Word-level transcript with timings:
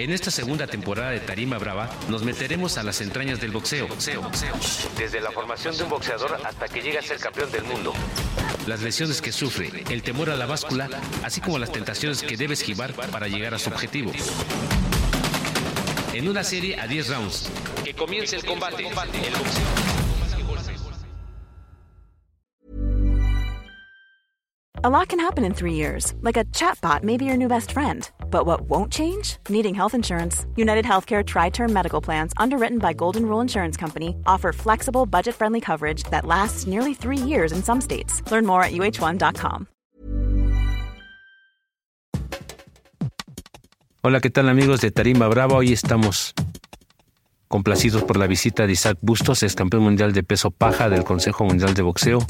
En 0.00 0.10
esta 0.12 0.30
segunda 0.30 0.66
temporada 0.66 1.10
de 1.10 1.20
Tarima 1.20 1.58
Brava 1.58 1.90
nos 2.08 2.22
meteremos 2.22 2.78
a 2.78 2.82
las 2.82 3.02
entrañas 3.02 3.38
del 3.38 3.50
boxeo. 3.50 3.86
boxeo, 3.86 4.22
boxeo. 4.22 4.54
Desde 4.96 5.20
la 5.20 5.30
formación 5.30 5.76
de 5.76 5.82
un 5.82 5.90
boxeador 5.90 6.40
hasta 6.42 6.68
que 6.68 6.80
llega 6.80 7.00
a 7.00 7.02
ser 7.02 7.18
campeón 7.18 7.52
del 7.52 7.64
mundo. 7.64 7.92
Las 8.66 8.80
lesiones 8.80 9.20
que 9.20 9.30
sufre, 9.30 9.84
el 9.90 10.02
temor 10.02 10.30
a 10.30 10.36
la 10.36 10.46
báscula, 10.46 10.88
así 11.22 11.42
como 11.42 11.58
las 11.58 11.70
tentaciones 11.70 12.22
que 12.22 12.38
debe 12.38 12.54
esquivar 12.54 12.94
para 12.94 13.28
llegar 13.28 13.52
a 13.52 13.58
su 13.58 13.68
objetivo. 13.68 14.10
En 16.14 16.30
una 16.30 16.44
serie 16.44 16.80
a 16.80 16.86
10 16.86 17.08
rounds. 17.08 17.50
Que 17.84 17.92
comience 17.92 18.36
el 18.36 18.44
combate. 18.46 18.82
El 18.88 18.94
boxeo. 18.94 19.89
A 24.82 24.88
lot 24.88 25.08
can 25.08 25.20
happen 25.20 25.44
in 25.44 25.52
three 25.52 25.74
years, 25.74 26.14
like 26.22 26.38
a 26.38 26.44
chatbot 26.56 27.02
may 27.02 27.18
be 27.18 27.26
your 27.26 27.36
new 27.36 27.48
best 27.48 27.72
friend. 27.72 28.10
But 28.30 28.46
what 28.46 28.62
won't 28.62 28.90
change? 28.90 29.36
Needing 29.50 29.74
health 29.74 29.94
insurance. 29.94 30.46
United 30.56 30.86
Healthcare 30.86 31.22
Tri 31.22 31.50
Term 31.50 31.70
Medical 31.70 32.00
Plans, 32.00 32.32
underwritten 32.38 32.78
by 32.78 32.94
Golden 32.94 33.26
Rule 33.26 33.42
Insurance 33.42 33.76
Company, 33.76 34.16
offer 34.26 34.54
flexible, 34.54 35.04
budget 35.04 35.34
friendly 35.34 35.60
coverage 35.60 36.04
that 36.04 36.24
lasts 36.24 36.66
nearly 36.66 36.94
three 36.94 37.18
years 37.18 37.52
in 37.52 37.62
some 37.62 37.78
states. 37.82 38.22
Learn 38.32 38.46
more 38.46 38.62
at 38.62 38.72
uh1.com. 38.72 39.66
Hola, 44.02 44.20
¿qué 44.22 44.30
tal 44.30 44.48
amigos 44.48 44.80
de 44.80 44.90
Tarima 44.90 45.28
Brava? 45.28 45.56
Hoy 45.56 45.74
estamos 45.74 46.32
complacidos 47.48 48.02
por 48.04 48.16
la 48.16 48.26
visita 48.26 48.66
de 48.66 48.72
Isaac 48.72 48.96
Bustos, 49.02 49.42
ex 49.42 49.54
campeón 49.54 49.82
mundial 49.82 50.14
de 50.14 50.22
peso 50.22 50.50
paja 50.50 50.88
del 50.88 51.04
Consejo 51.04 51.44
Mundial 51.44 51.74
de 51.74 51.82
Boxeo. 51.82 52.20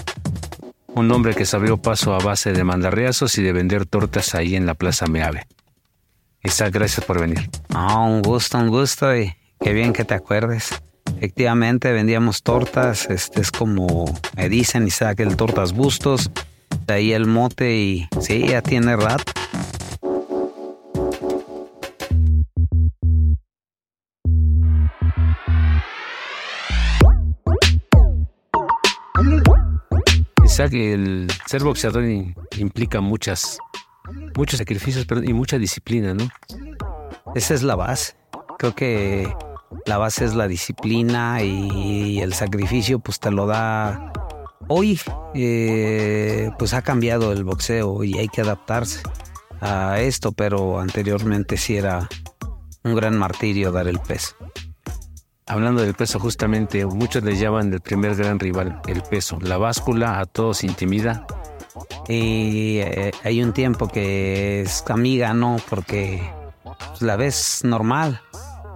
Un 0.95 1.11
hombre 1.12 1.35
que 1.35 1.47
se 1.47 1.57
abrió 1.57 1.77
paso 1.77 2.15
a 2.15 2.19
base 2.19 2.53
de 2.53 2.65
mandarreazos 2.65 3.39
y 3.39 3.43
de 3.43 3.53
vender 3.53 3.87
tortas 3.87 4.35
ahí 4.35 4.57
en 4.57 4.67
la 4.67 4.75
Plaza 4.75 5.07
Meave. 5.07 5.47
Isaac, 6.43 6.73
gracias 6.73 7.05
por 7.05 7.21
venir. 7.21 7.51
Ah, 7.75 8.01
un 8.01 8.23
gusto, 8.23 8.59
un 8.59 8.69
gusto 8.69 9.15
y 9.16 9.35
qué 9.61 9.73
bien 9.73 9.93
que 9.93 10.05
te 10.05 10.15
acuerdes. 10.15 10.71
Efectivamente, 11.16 11.93
vendíamos 11.93 12.43
tortas, 12.43 13.11
este 13.11 13.41
es 13.43 13.51
como 13.51 14.05
me 14.37 14.49
dicen, 14.49 14.87
Isaac, 14.87 15.21
el 15.21 15.37
tortas 15.37 15.73
bustos, 15.73 16.30
de 16.87 16.95
ahí 16.95 17.13
el 17.13 17.27
mote 17.27 17.77
y 17.77 18.09
sí, 18.21 18.49
ya 18.49 18.63
tiene 18.63 18.96
rato. 18.96 19.33
Que 30.69 30.93
el 30.93 31.29
ser 31.47 31.63
boxeador 31.63 32.05
implica 32.59 33.01
muchas, 33.01 33.59
muchos 34.37 34.59
sacrificios 34.59 35.07
y 35.25 35.33
mucha 35.33 35.59
disciplina, 35.59 36.15
¿no? 36.15 36.29
Esa 37.35 37.55
es 37.55 37.63
la 37.63 37.77
base. 37.77 38.15
Creo 38.59 38.75
que 38.75 39.33
la 39.87 39.99
base 39.99 40.25
es 40.25 40.35
la 40.35 40.49
disciplina 40.49 41.43
y 41.43 42.21
el 42.21 42.35
sacrificio 42.35 42.99
pues 42.99 43.21
te 43.21 43.30
lo 43.30 43.47
da 43.47 44.13
hoy 44.69 45.01
eh, 45.35 46.51
pues 46.59 46.74
ha 46.74 46.83
cambiado 46.83 47.33
el 47.33 47.45
boxeo 47.45 48.05
y 48.05 48.19
hay 48.19 48.29
que 48.29 48.41
adaptarse 48.41 49.02
a 49.61 50.01
esto 50.01 50.33
pero 50.33 50.80
anteriormente 50.80 51.57
sí 51.57 51.77
era 51.77 52.09
un 52.83 52.95
gran 52.95 53.17
martirio 53.17 53.73
dar 53.73 53.89
el 53.89 54.01
peso 54.01 54.37
Hablando 55.51 55.82
del 55.82 55.95
peso, 55.95 56.20
justamente, 56.20 56.87
muchos 56.87 57.24
le 57.24 57.34
llaman 57.34 57.73
el 57.73 57.80
primer 57.80 58.15
gran 58.15 58.38
rival, 58.38 58.80
el 58.87 59.02
peso. 59.02 59.37
La 59.40 59.59
báscula 59.59 60.20
a 60.20 60.24
todos 60.24 60.62
intimida. 60.62 61.26
Y 62.06 62.79
eh, 62.79 63.10
hay 63.24 63.43
un 63.43 63.52
tiempo 63.52 63.88
que 63.88 64.60
es 64.60 64.84
amiga, 64.88 65.34
¿no? 65.34 65.56
Porque 65.69 66.22
pues, 66.62 67.03
la 67.03 67.16
ves 67.16 67.62
normal, 67.65 68.21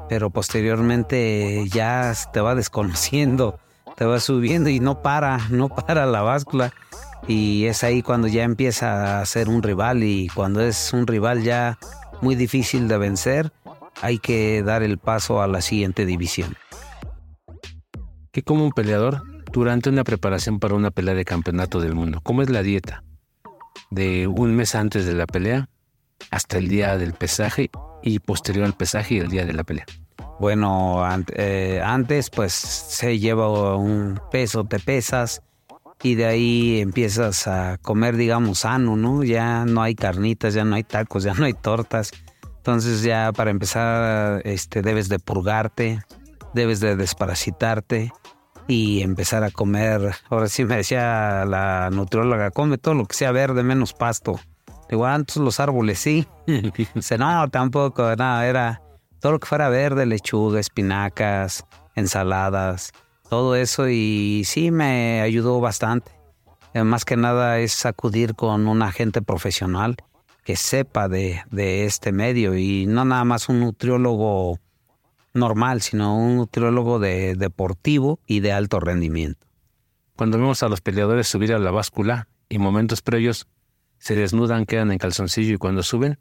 pero 0.08 0.30
posteriormente 0.30 1.64
ya 1.68 2.12
te 2.32 2.40
va 2.40 2.56
desconociendo, 2.56 3.60
te 3.94 4.04
va 4.04 4.18
subiendo 4.18 4.68
y 4.68 4.80
no 4.80 5.00
para, 5.00 5.38
no 5.50 5.68
para 5.68 6.06
la 6.06 6.22
báscula. 6.22 6.72
Y 7.28 7.66
es 7.66 7.84
ahí 7.84 8.02
cuando 8.02 8.26
ya 8.26 8.42
empieza 8.42 9.20
a 9.20 9.26
ser 9.26 9.48
un 9.48 9.62
rival 9.62 10.02
y 10.02 10.26
cuando 10.34 10.60
es 10.60 10.92
un 10.92 11.06
rival 11.06 11.44
ya 11.44 11.78
muy 12.20 12.34
difícil 12.34 12.88
de 12.88 12.98
vencer, 12.98 13.52
hay 14.02 14.18
que 14.18 14.64
dar 14.64 14.82
el 14.82 14.98
paso 14.98 15.40
a 15.40 15.46
la 15.46 15.60
siguiente 15.60 16.04
división 16.04 16.56
que 18.34 18.42
como 18.42 18.64
un 18.64 18.72
peleador 18.72 19.22
durante 19.52 19.88
una 19.88 20.02
preparación 20.02 20.58
para 20.58 20.74
una 20.74 20.90
pelea 20.90 21.14
de 21.14 21.24
campeonato 21.24 21.80
del 21.80 21.94
mundo? 21.94 22.18
¿Cómo 22.24 22.42
es 22.42 22.50
la 22.50 22.64
dieta? 22.64 23.04
De 23.90 24.26
un 24.26 24.56
mes 24.56 24.74
antes 24.74 25.06
de 25.06 25.14
la 25.14 25.26
pelea 25.26 25.68
hasta 26.32 26.58
el 26.58 26.66
día 26.66 26.98
del 26.98 27.12
pesaje 27.12 27.70
y 28.02 28.18
posterior 28.18 28.66
al 28.66 28.76
pesaje 28.76 29.14
y 29.14 29.18
el 29.18 29.28
día 29.28 29.46
de 29.46 29.52
la 29.52 29.62
pelea. 29.62 29.86
Bueno, 30.40 31.06
eh, 31.36 31.80
antes 31.84 32.28
pues 32.28 32.52
se 32.52 33.20
lleva 33.20 33.76
un 33.76 34.20
peso, 34.32 34.64
te 34.64 34.80
pesas 34.80 35.40
y 36.02 36.16
de 36.16 36.26
ahí 36.26 36.80
empiezas 36.80 37.46
a 37.46 37.78
comer, 37.78 38.16
digamos, 38.16 38.60
sano, 38.60 38.96
¿no? 38.96 39.22
Ya 39.22 39.64
no 39.64 39.80
hay 39.80 39.94
carnitas, 39.94 40.54
ya 40.54 40.64
no 40.64 40.74
hay 40.74 40.82
tacos, 40.82 41.22
ya 41.22 41.34
no 41.34 41.44
hay 41.44 41.54
tortas. 41.54 42.10
Entonces 42.56 43.02
ya 43.02 43.30
para 43.32 43.52
empezar, 43.52 44.42
este, 44.44 44.82
debes 44.82 45.08
de 45.08 45.20
purgarte, 45.20 46.02
debes 46.52 46.80
de 46.80 46.96
desparasitarte 46.96 48.12
y 48.66 49.02
empezar 49.02 49.44
a 49.44 49.50
comer. 49.50 50.14
Ahora 50.30 50.48
sí 50.48 50.64
me 50.64 50.76
decía 50.76 51.44
la 51.46 51.90
nutrióloga, 51.90 52.50
come 52.50 52.78
todo 52.78 52.94
lo 52.94 53.06
que 53.06 53.16
sea 53.16 53.32
verde, 53.32 53.62
menos 53.62 53.92
pasto. 53.92 54.40
Digo, 54.88 55.06
antes 55.06 55.36
ah, 55.36 55.40
los 55.40 55.60
árboles 55.60 55.98
sí. 55.98 56.26
Dice, 56.94 57.18
no, 57.18 57.48
tampoco, 57.50 58.14
nada, 58.16 58.46
era 58.46 58.82
todo 59.20 59.32
lo 59.32 59.40
que 59.40 59.46
fuera 59.46 59.68
verde, 59.68 60.06
lechuga, 60.06 60.60
espinacas, 60.60 61.64
ensaladas, 61.94 62.92
todo 63.28 63.56
eso 63.56 63.88
y 63.88 64.42
sí 64.44 64.70
me 64.70 65.20
ayudó 65.20 65.60
bastante. 65.60 66.12
Eh, 66.74 66.84
más 66.84 67.04
que 67.04 67.16
nada 67.16 67.58
es 67.60 67.86
acudir 67.86 68.34
con 68.34 68.66
un 68.66 68.82
agente 68.82 69.22
profesional 69.22 69.96
que 70.44 70.56
sepa 70.56 71.08
de, 71.08 71.42
de 71.50 71.86
este 71.86 72.12
medio 72.12 72.56
y 72.56 72.86
no 72.86 73.04
nada 73.04 73.24
más 73.24 73.48
un 73.48 73.60
nutriólogo 73.60 74.58
normal, 75.34 75.82
sino 75.82 76.16
un 76.16 76.36
nutriólogo 76.36 76.98
de 76.98 77.34
deportivo 77.34 78.20
y 78.26 78.40
de 78.40 78.52
alto 78.52 78.80
rendimiento. 78.80 79.46
Cuando 80.16 80.38
vemos 80.38 80.62
a 80.62 80.68
los 80.68 80.80
peleadores 80.80 81.26
subir 81.26 81.52
a 81.52 81.58
la 81.58 81.72
báscula 81.72 82.28
y 82.48 82.58
momentos 82.58 83.02
previos 83.02 83.48
se 83.98 84.14
desnudan, 84.14 84.64
quedan 84.64 84.92
en 84.92 84.98
calzoncillo 84.98 85.54
y 85.54 85.58
cuando 85.58 85.82
suben, 85.82 86.18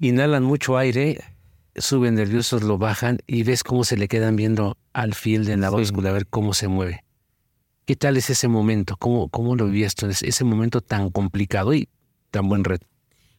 inhalan 0.00 0.42
mucho 0.42 0.76
aire, 0.76 1.22
suben 1.76 2.16
nerviosos, 2.16 2.62
lo 2.62 2.76
bajan 2.76 3.18
y 3.26 3.44
ves 3.44 3.62
cómo 3.62 3.84
se 3.84 3.96
le 3.96 4.08
quedan 4.08 4.34
viendo 4.34 4.76
al 4.92 5.14
field 5.14 5.48
en 5.48 5.60
la 5.60 5.70
báscula 5.70 6.10
a 6.10 6.12
ver 6.12 6.26
cómo 6.26 6.54
se 6.54 6.66
mueve. 6.66 7.04
¿Qué 7.84 7.94
tal 7.94 8.16
es 8.16 8.30
ese 8.30 8.48
momento? 8.48 8.96
¿Cómo, 8.96 9.28
cómo 9.28 9.54
lo 9.54 9.66
vivías 9.66 9.94
ese 10.02 10.44
momento 10.44 10.80
tan 10.80 11.10
complicado 11.10 11.72
y 11.72 11.88
tan 12.32 12.48
buen 12.48 12.64
reto? 12.64 12.88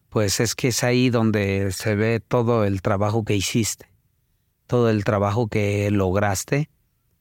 Pues 0.07 0.39
es 0.39 0.55
que 0.55 0.69
es 0.69 0.85
ahí 0.85 1.09
donde 1.09 1.73
se 1.73 1.95
ve 1.95 2.21
todo 2.21 2.63
el 2.63 2.81
trabajo 2.81 3.25
que 3.25 3.35
hiciste 3.35 3.96
todo 4.67 4.89
el 4.89 5.03
trabajo 5.03 5.47
que 5.47 5.89
lograste, 5.89 6.69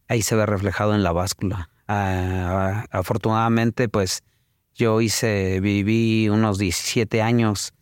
ahí 0.08 0.22
se 0.22 0.36
ve 0.36 0.44
reflejado 0.46 0.94
en 0.94 1.02
la 1.02 1.12
báscula. 1.12 1.70
Ah, 1.88 2.84
afortunadamente, 2.90 3.88
pues 3.88 4.24
yo 4.74 5.00
hice, 5.00 5.60
viví 5.60 6.28
unos 6.28 6.58
17 6.58 7.22
años 7.22 7.72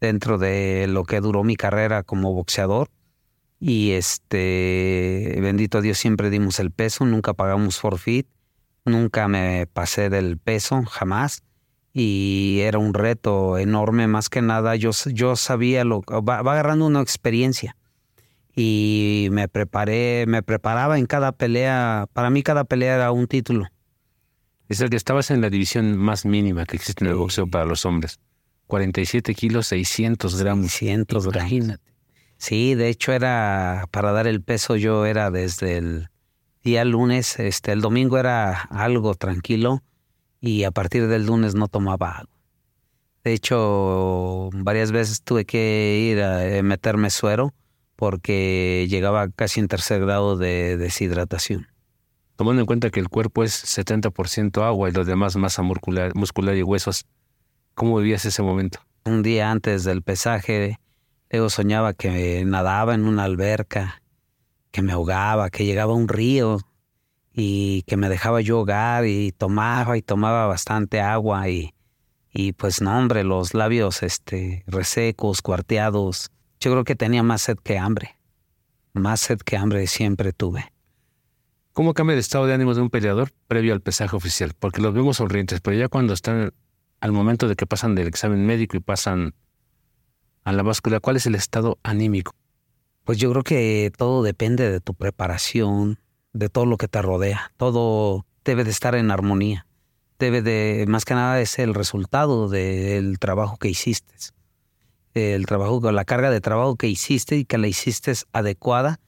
dentro 0.00 0.38
de 0.38 0.86
lo 0.88 1.04
que 1.04 1.20
duró 1.20 1.42
mi 1.42 1.56
carrera 1.56 2.02
como 2.02 2.32
boxeador. 2.32 2.90
Y 3.58 3.92
este, 3.92 5.38
bendito 5.40 5.80
Dios, 5.80 5.98
siempre 5.98 6.28
dimos 6.28 6.60
el 6.60 6.70
peso, 6.70 7.06
nunca 7.06 7.32
pagamos 7.32 7.78
forfeit, 7.78 8.28
nunca 8.84 9.26
me 9.26 9.66
pasé 9.72 10.10
del 10.10 10.36
peso, 10.38 10.84
jamás. 10.84 11.42
Y 11.94 12.58
era 12.62 12.78
un 12.78 12.92
reto 12.92 13.56
enorme, 13.56 14.06
más 14.06 14.28
que 14.28 14.42
nada, 14.42 14.76
yo, 14.76 14.90
yo 15.06 15.36
sabía 15.36 15.84
lo 15.84 16.02
va, 16.02 16.42
va 16.42 16.52
agarrando 16.52 16.86
una 16.86 17.00
experiencia 17.00 17.76
y 18.54 19.28
me 19.32 19.48
preparé, 19.48 20.26
me 20.26 20.42
preparaba 20.42 20.98
en 20.98 21.06
cada 21.06 21.32
pelea, 21.32 22.06
para 22.12 22.30
mí 22.30 22.42
cada 22.42 22.64
pelea 22.64 22.94
era 22.94 23.12
un 23.12 23.26
título. 23.26 23.66
Es 24.68 24.80
el 24.80 24.90
que 24.90 24.96
estabas 24.96 25.30
en 25.30 25.40
la 25.40 25.50
división 25.50 25.96
más 25.96 26.24
mínima 26.24 26.64
que 26.64 26.76
existe 26.76 27.04
en 27.04 27.10
el 27.10 27.16
boxeo 27.16 27.46
para 27.46 27.64
los 27.64 27.84
hombres. 27.84 28.20
47 28.66 29.34
kilos, 29.34 29.66
600 29.68 30.40
gramos. 30.40 30.72
600 30.72 31.28
gramos. 31.28 31.78
Sí, 32.38 32.74
de 32.74 32.88
hecho 32.88 33.12
era, 33.12 33.88
para 33.90 34.12
dar 34.12 34.26
el 34.26 34.42
peso 34.42 34.76
yo 34.76 35.06
era 35.06 35.30
desde 35.30 35.76
el 35.76 36.08
día 36.62 36.84
lunes, 36.84 37.38
este, 37.38 37.72
el 37.72 37.80
domingo 37.80 38.18
era 38.18 38.52
algo 38.52 39.14
tranquilo 39.14 39.82
y 40.40 40.64
a 40.64 40.70
partir 40.70 41.08
del 41.08 41.26
lunes 41.26 41.54
no 41.54 41.68
tomaba 41.68 42.18
agua. 42.18 42.30
De 43.22 43.32
hecho, 43.32 44.50
varias 44.52 44.92
veces 44.92 45.22
tuve 45.22 45.44
que 45.44 46.10
ir 46.10 46.22
a 46.22 46.46
eh, 46.46 46.62
meterme 46.62 47.10
suero 47.10 47.54
porque 47.96 48.86
llegaba 48.88 49.28
casi 49.28 49.60
en 49.60 49.68
tercer 49.68 50.00
grado 50.00 50.36
de 50.36 50.76
deshidratación. 50.76 51.68
Tomando 52.36 52.60
en 52.60 52.66
cuenta 52.66 52.90
que 52.90 53.00
el 53.00 53.08
cuerpo 53.08 53.44
es 53.44 53.64
70% 53.64 54.62
agua 54.62 54.88
y 54.88 54.92
los 54.92 55.06
demás 55.06 55.36
masa 55.36 55.62
muscular, 55.62 56.14
muscular 56.14 56.56
y 56.56 56.62
huesos, 56.62 57.06
¿cómo 57.74 57.98
vivías 57.98 58.24
ese 58.24 58.42
momento? 58.42 58.80
Un 59.04 59.22
día 59.22 59.50
antes 59.50 59.84
del 59.84 60.02
pesaje 60.02 60.78
Luego 61.34 61.50
soñaba 61.50 61.94
que 61.94 62.44
nadaba 62.44 62.94
en 62.94 63.06
una 63.06 63.24
alberca, 63.24 64.00
que 64.70 64.82
me 64.82 64.92
ahogaba, 64.92 65.50
que 65.50 65.64
llegaba 65.64 65.92
a 65.92 65.96
un 65.96 66.06
río 66.06 66.60
y 67.32 67.82
que 67.88 67.96
me 67.96 68.08
dejaba 68.08 68.40
yo 68.40 68.58
ahogar 68.58 69.04
y 69.04 69.32
tomaba 69.32 69.96
y 69.96 70.02
tomaba 70.02 70.46
bastante 70.46 71.00
agua 71.00 71.48
y, 71.48 71.74
y 72.32 72.52
pues 72.52 72.80
no, 72.80 72.96
hombre, 72.96 73.24
los 73.24 73.52
labios 73.52 74.04
este, 74.04 74.62
resecos, 74.68 75.42
cuarteados. 75.42 76.30
Yo 76.64 76.70
creo 76.70 76.84
que 76.84 76.96
tenía 76.96 77.22
más 77.22 77.42
sed 77.42 77.58
que 77.58 77.76
hambre. 77.76 78.16
Más 78.94 79.20
sed 79.20 79.40
que 79.40 79.58
hambre 79.58 79.86
siempre 79.86 80.32
tuve. 80.32 80.72
¿Cómo 81.74 81.92
cambia 81.92 82.14
el 82.14 82.20
estado 82.20 82.46
de 82.46 82.54
ánimo 82.54 82.72
de 82.72 82.80
un 82.80 82.88
peleador 82.88 83.32
previo 83.48 83.74
al 83.74 83.82
pesaje 83.82 84.16
oficial? 84.16 84.54
Porque 84.58 84.80
los 84.80 84.94
vemos 84.94 85.18
sonrientes, 85.18 85.60
pero 85.60 85.76
ya 85.76 85.88
cuando 85.88 86.14
están 86.14 86.54
al 87.00 87.12
momento 87.12 87.48
de 87.48 87.54
que 87.56 87.66
pasan 87.66 87.94
del 87.94 88.06
examen 88.06 88.46
médico 88.46 88.78
y 88.78 88.80
pasan 88.80 89.34
a 90.42 90.52
la 90.52 90.62
báscula, 90.62 91.00
¿cuál 91.00 91.16
es 91.16 91.26
el 91.26 91.34
estado 91.34 91.78
anímico? 91.82 92.32
Pues 93.04 93.18
yo 93.18 93.30
creo 93.32 93.42
que 93.42 93.92
todo 93.94 94.22
depende 94.22 94.70
de 94.70 94.80
tu 94.80 94.94
preparación, 94.94 95.98
de 96.32 96.48
todo 96.48 96.64
lo 96.64 96.78
que 96.78 96.88
te 96.88 97.02
rodea. 97.02 97.52
Todo 97.58 98.24
debe 98.42 98.64
de 98.64 98.70
estar 98.70 98.94
en 98.94 99.10
armonía. 99.10 99.66
Debe 100.18 100.40
de, 100.40 100.86
más 100.88 101.04
que 101.04 101.12
nada, 101.12 101.42
es 101.42 101.58
el 101.58 101.74
resultado 101.74 102.48
del 102.48 103.18
trabajo 103.18 103.58
que 103.58 103.68
hiciste. 103.68 104.14
El 105.14 105.46
trabajo, 105.46 105.92
la 105.92 106.04
carga 106.04 106.30
de 106.30 106.40
trabajo 106.40 106.76
que 106.76 106.88
hiciste 106.88 107.36
y 107.36 107.44
que 107.44 107.56
la 107.56 107.68
hiciste 107.68 108.12
adecuada. 108.32 108.98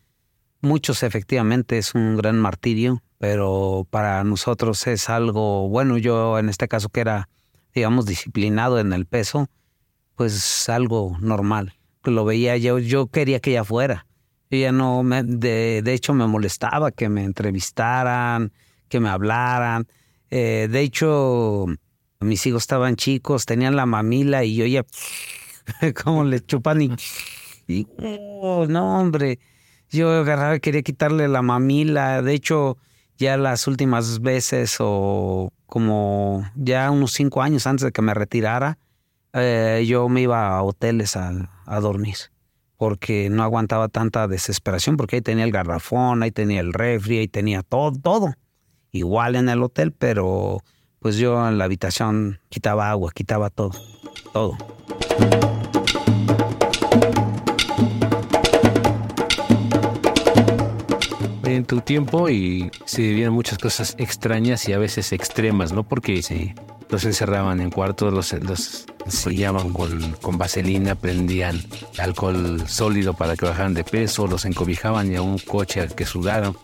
Muchos 0.60 1.02
efectivamente 1.02 1.78
es 1.78 1.94
un 1.94 2.16
gran 2.16 2.38
martirio, 2.38 3.02
pero 3.18 3.86
para 3.90 4.22
nosotros 4.22 4.86
es 4.86 5.08
algo 5.08 5.68
bueno. 5.68 5.98
Yo 5.98 6.38
en 6.38 6.48
este 6.48 6.68
caso 6.68 6.88
que 6.88 7.00
era, 7.00 7.28
digamos, 7.74 8.06
disciplinado 8.06 8.78
en 8.78 8.92
el 8.92 9.06
peso, 9.06 9.48
pues 10.14 10.68
algo 10.68 11.16
normal. 11.20 11.74
Lo 12.04 12.24
veía 12.24 12.56
yo, 12.56 12.78
yo 12.78 13.08
quería 13.08 13.40
que 13.40 13.50
ella 13.50 13.64
fuera. 13.64 14.06
Ella 14.48 14.70
no 14.70 15.02
me, 15.02 15.24
de, 15.24 15.82
hecho 15.92 16.14
me 16.14 16.26
molestaba 16.26 16.92
que 16.92 17.08
me 17.08 17.24
entrevistaran, 17.24 18.52
que 18.88 19.00
me 19.00 19.08
hablaran. 19.08 19.88
Eh, 20.30 20.68
de 20.70 20.80
hecho, 20.80 21.66
mis 22.20 22.46
hijos 22.46 22.62
estaban 22.62 22.94
chicos, 22.94 23.44
tenían 23.44 23.74
la 23.74 23.86
mamila 23.86 24.44
y 24.44 24.54
yo 24.54 24.66
ya 24.66 24.84
como 26.04 26.24
le 26.24 26.40
chupan 26.40 26.82
y, 27.68 27.86
oh, 27.98 28.66
no 28.68 29.00
hombre, 29.00 29.38
yo 29.90 30.10
agarraba 30.10 30.58
quería 30.58 30.82
quitarle 30.82 31.28
la 31.28 31.42
mamila. 31.42 32.22
De 32.22 32.34
hecho, 32.34 32.78
ya 33.18 33.36
las 33.36 33.66
últimas 33.66 34.20
veces 34.20 34.76
o 34.80 35.52
como 35.66 36.48
ya 36.54 36.90
unos 36.90 37.12
cinco 37.12 37.42
años 37.42 37.66
antes 37.66 37.84
de 37.84 37.92
que 37.92 38.02
me 38.02 38.14
retirara, 38.14 38.78
eh, 39.32 39.84
yo 39.86 40.08
me 40.08 40.22
iba 40.22 40.56
a 40.56 40.62
hoteles 40.62 41.16
a, 41.16 41.32
dormir 41.80 42.16
porque 42.78 43.30
no 43.30 43.42
aguantaba 43.42 43.88
tanta 43.88 44.28
desesperación, 44.28 44.96
porque 44.96 45.16
ahí 45.16 45.22
tenía 45.22 45.44
el 45.44 45.50
garrafón, 45.50 46.22
ahí 46.22 46.30
tenía 46.30 46.60
el 46.60 46.74
refri, 46.74 47.18
ahí 47.18 47.28
tenía 47.28 47.62
todo, 47.62 47.92
todo. 47.98 48.34
Igual 48.92 49.34
en 49.34 49.48
el 49.48 49.62
hotel, 49.62 49.92
pero 49.92 50.62
pues 51.00 51.16
yo 51.16 51.48
en 51.48 51.56
la 51.56 51.64
habitación 51.64 52.38
quitaba 52.50 52.90
agua, 52.90 53.12
quitaba 53.14 53.48
todo, 53.48 53.72
todo. 54.32 54.56
En 61.56 61.64
tu 61.64 61.80
tiempo 61.80 62.28
y 62.28 62.70
se 62.84 63.00
vivían 63.00 63.32
muchas 63.32 63.56
cosas 63.56 63.94
extrañas 63.98 64.68
y 64.68 64.74
a 64.74 64.78
veces 64.78 65.12
extremas, 65.12 65.72
¿no? 65.72 65.84
Porque 65.84 66.22
sí 66.22 66.52
los 66.90 67.04
encerraban 67.04 67.60
en 67.60 67.70
cuartos, 67.70 68.12
los, 68.12 68.32
los 68.42 68.84
sellaban 69.08 69.72
con, 69.72 70.12
con, 70.20 70.36
vaselina, 70.36 70.94
prendían 70.94 71.60
alcohol 71.98 72.62
sólido 72.68 73.14
para 73.14 73.36
que 73.36 73.46
bajaran 73.46 73.72
de 73.72 73.84
peso, 73.84 74.26
los 74.26 74.44
encobijaban 74.44 75.10
y 75.10 75.16
a 75.16 75.22
un 75.22 75.38
coche 75.38 75.80
al 75.80 75.94
que 75.94 76.04
sudaran 76.04 76.54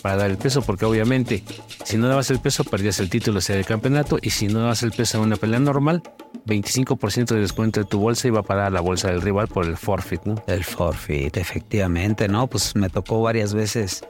para 0.00 0.16
dar 0.16 0.30
el 0.30 0.38
peso, 0.38 0.62
porque 0.62 0.84
obviamente 0.84 1.42
si 1.84 1.96
no 1.96 2.08
dabas 2.08 2.30
el 2.30 2.38
peso 2.38 2.62
perdías 2.62 3.00
el 3.00 3.10
título 3.10 3.40
sea 3.40 3.56
del 3.56 3.66
campeonato 3.66 4.18
y 4.22 4.30
si 4.30 4.46
no 4.46 4.60
dabas 4.60 4.82
el 4.82 4.92
peso 4.92 5.18
en 5.18 5.24
una 5.24 5.36
pelea 5.36 5.58
normal, 5.58 6.02
25% 6.46 7.34
de 7.34 7.40
descuento 7.40 7.80
de 7.80 7.86
tu 7.86 7.98
bolsa 7.98 8.28
iba 8.28 8.42
para 8.42 8.70
la 8.70 8.80
bolsa 8.80 9.08
del 9.08 9.20
rival 9.20 9.48
por 9.48 9.66
el 9.66 9.76
forfeit, 9.76 10.24
¿no? 10.24 10.36
El 10.46 10.64
forfeit, 10.64 11.36
efectivamente, 11.36 12.28
¿no? 12.28 12.46
Pues 12.46 12.76
me 12.76 12.88
tocó 12.88 13.20
varias 13.20 13.52
veces. 13.52 14.04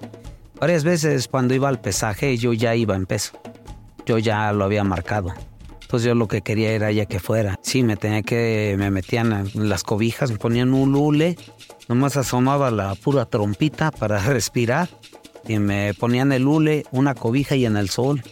Varias 0.61 0.85
veces 0.85 1.29
cuando 1.29 1.55
iba 1.55 1.69
al 1.69 1.81
pesaje 1.81 2.37
yo 2.37 2.53
ya 2.53 2.75
iba 2.75 2.94
en 2.94 3.06
peso. 3.06 3.38
Yo 4.05 4.19
ya 4.19 4.53
lo 4.53 4.65
había 4.65 4.85
marcado. 4.85 5.35
Entonces 5.81 6.09
yo 6.09 6.15
lo 6.15 6.27
que 6.27 6.43
quería 6.43 6.73
era 6.73 6.91
ya 6.91 7.06
que 7.06 7.21
fuera. 7.21 7.59
Sí, 7.62 7.83
me 7.83 7.97
tenía 7.97 8.23
que, 8.23 8.75
me 8.77 8.91
metían 8.91 9.50
las 9.55 9.82
cobijas, 9.82 10.31
me 10.32 10.37
ponían 10.37 10.75
un 10.75 10.93
lule, 10.93 11.37
nomás 11.89 12.17
asomaba 12.17 12.71
la 12.71 12.94
pura 12.97 13.25
trompita 13.27 13.93
para 13.93 14.19
respirar 14.27 14.89
y 15.47 15.59
me 15.59 15.94
ponían 15.94 16.32
el 16.32 16.47
hule, 16.47 16.85
una 16.91 17.15
cobija 17.15 17.55
y 17.55 17.67
en 17.67 17.77
el 17.77 17.89
sol. 17.89 18.23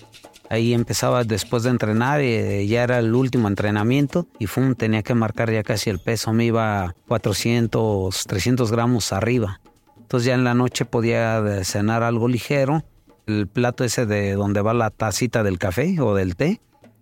Ahí 0.55 0.73
empezaba 0.73 1.25
después 1.25 1.65
de 1.65 1.71
entrenar, 1.71 2.21
eh, 2.21 2.65
ya 2.69 2.85
era 2.85 3.01
el 3.01 3.13
último 3.13 3.49
entrenamiento 3.49 4.29
y 4.39 4.47
fum, 4.47 4.77
tenía 4.77 5.03
que 5.03 5.13
marcar 5.13 5.51
ya 5.51 5.65
casi 5.65 5.91
el 5.91 5.99
peso, 5.99 6.33
me 6.33 6.45
iba 6.45 6.95
400, 7.09 8.25
300 8.25 8.71
gramos 8.71 9.13
arriba. 9.13 9.61
Entonces 9.99 10.29
ya 10.29 10.35
en 10.35 10.45
la 10.45 10.55
noche 10.55 10.85
podía 10.85 11.43
cenar 11.65 12.05
algo 12.05 12.29
ligero, 12.29 12.85
el 13.27 13.49
plato 13.49 13.83
ese 13.83 14.07
de 14.07 14.35
donde 14.35 14.61
va 14.61 14.75
la 14.75 14.91
tacita 14.91 15.43
del 15.43 15.59
café 15.59 16.01
o 16.01 16.15
del 16.15 16.37
té, 16.37 16.61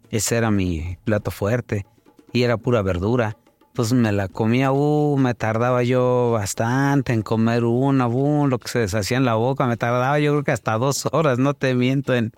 ese 0.09 0.37
era 0.37 0.51
mi 0.51 0.97
plato 1.05 1.31
fuerte 1.31 1.85
y 2.33 2.45
era 2.45 2.57
pura 2.57 2.81
verdura. 2.81 3.37
Entonces 3.67 3.93
me 3.93 4.13
la 4.13 4.29
comía, 4.29 4.73
uh, 4.73 5.19
me 5.19 5.35
tardaba 5.35 5.83
yo 5.83 6.31
bastante 6.33 7.13
en 7.13 7.21
comer 7.21 7.65
una, 7.65 8.07
uh, 8.07 8.47
lo 8.47 8.59
que 8.59 8.69
se 8.69 8.79
deshacía 8.79 9.19
en 9.19 9.27
la 9.27 9.35
boca, 9.35 9.67
me 9.67 9.77
tardaba 9.77 10.19
yo 10.21 10.33
creo 10.33 10.43
que 10.43 10.53
hasta 10.53 10.79
dos 10.79 11.07
horas, 11.13 11.39
no 11.39 11.53
te 11.53 11.75
miento, 11.75 12.15
en, 12.15 12.33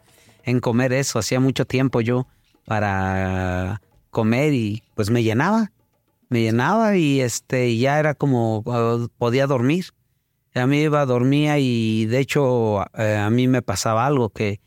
en 0.44 0.61
comer 0.61 0.93
eso. 0.93 1.19
Hacía 1.19 1.41
mucho 1.41 1.64
tiempo 1.64 2.00
yo 2.00 2.26
para 2.64 3.81
comer 4.11 4.55
y 4.55 4.82
pues 4.94 5.11
me 5.11 5.23
llenaba, 5.23 5.73
me 6.29 6.43
llenaba 6.43 6.96
y 6.96 7.20
este 7.20 7.76
ya 7.76 7.99
era 7.99 8.14
como 8.14 8.58
uh, 8.58 9.08
podía 9.19 9.46
dormir. 9.46 9.87
A 10.55 10.67
mí 10.67 10.79
iba, 10.79 11.05
dormía 11.05 11.58
y 11.58 12.06
de 12.06 12.20
hecho 12.20 12.82
eh, 12.96 13.17
a 13.17 13.29
mí 13.31 13.49
me 13.49 13.62
pasaba 13.62 14.06
algo 14.06 14.31
que 14.31 14.61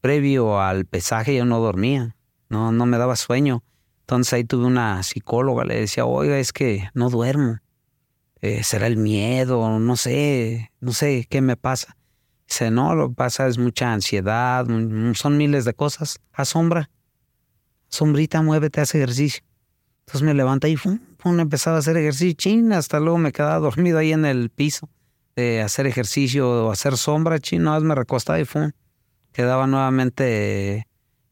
previo 0.00 0.60
al 0.60 0.86
pesaje 0.86 1.36
yo 1.36 1.44
no 1.44 1.60
dormía 1.60 2.16
no, 2.48 2.72
no 2.72 2.86
me 2.86 2.98
daba 2.98 3.16
sueño. 3.16 3.64
Entonces 4.00 4.32
ahí 4.32 4.44
tuve 4.44 4.66
una 4.66 5.02
psicóloga, 5.02 5.64
le 5.64 5.80
decía, 5.80 6.04
oiga, 6.04 6.38
es 6.38 6.52
que 6.52 6.88
no 6.94 7.10
duermo. 7.10 7.58
Eh, 8.40 8.62
¿Será 8.62 8.86
el 8.86 8.96
miedo? 8.96 9.78
No 9.80 9.96
sé, 9.96 10.70
no 10.80 10.92
sé 10.92 11.26
qué 11.28 11.40
me 11.40 11.56
pasa. 11.56 11.96
Dice, 12.48 12.70
no, 12.70 12.94
lo 12.94 13.08
que 13.08 13.14
pasa 13.16 13.46
es 13.48 13.58
mucha 13.58 13.92
ansiedad, 13.92 14.66
son 15.14 15.36
miles 15.36 15.64
de 15.64 15.74
cosas. 15.74 16.20
Asombra. 16.32 16.90
Sombrita, 17.88 18.42
muévete, 18.42 18.80
haz 18.80 18.94
ejercicio. 18.94 19.42
Entonces 20.00 20.22
me 20.22 20.34
levanta 20.34 20.68
y 20.68 20.76
pum, 20.76 20.98
pum, 21.16 21.40
empezaba 21.40 21.76
a 21.76 21.78
hacer 21.80 21.96
ejercicio. 21.96 22.34
Chin, 22.34 22.72
hasta 22.72 23.00
luego 23.00 23.18
me 23.18 23.32
quedaba 23.32 23.58
dormido 23.58 23.98
ahí 23.98 24.12
en 24.12 24.24
el 24.24 24.50
piso 24.50 24.88
de 25.34 25.60
hacer 25.60 25.86
ejercicio 25.86 26.66
o 26.66 26.70
hacer 26.70 26.96
sombra. 26.96 27.40
Chin, 27.40 27.64
no, 27.64 27.78
me 27.80 27.94
recostaba 27.94 28.38
y 28.38 28.44
pum, 28.44 28.70
quedaba 29.32 29.66
nuevamente 29.66 30.86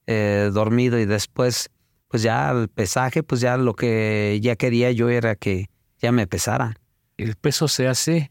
eh, 0.06 0.50
dormido 0.52 0.99
y 0.99 1.06
después, 1.06 1.71
pues 2.09 2.25
ya 2.25 2.50
al 2.50 2.68
pesaje, 2.68 3.23
pues 3.23 3.40
ya 3.40 3.56
lo 3.56 3.75
que 3.75 4.40
ya 4.42 4.56
quería 4.56 4.90
yo 4.90 5.09
era 5.09 5.37
que 5.37 5.66
ya 6.00 6.11
me 6.11 6.26
pesaran. 6.26 6.75
El 7.16 7.37
peso 7.37 7.68
se 7.68 7.87
hace 7.87 8.30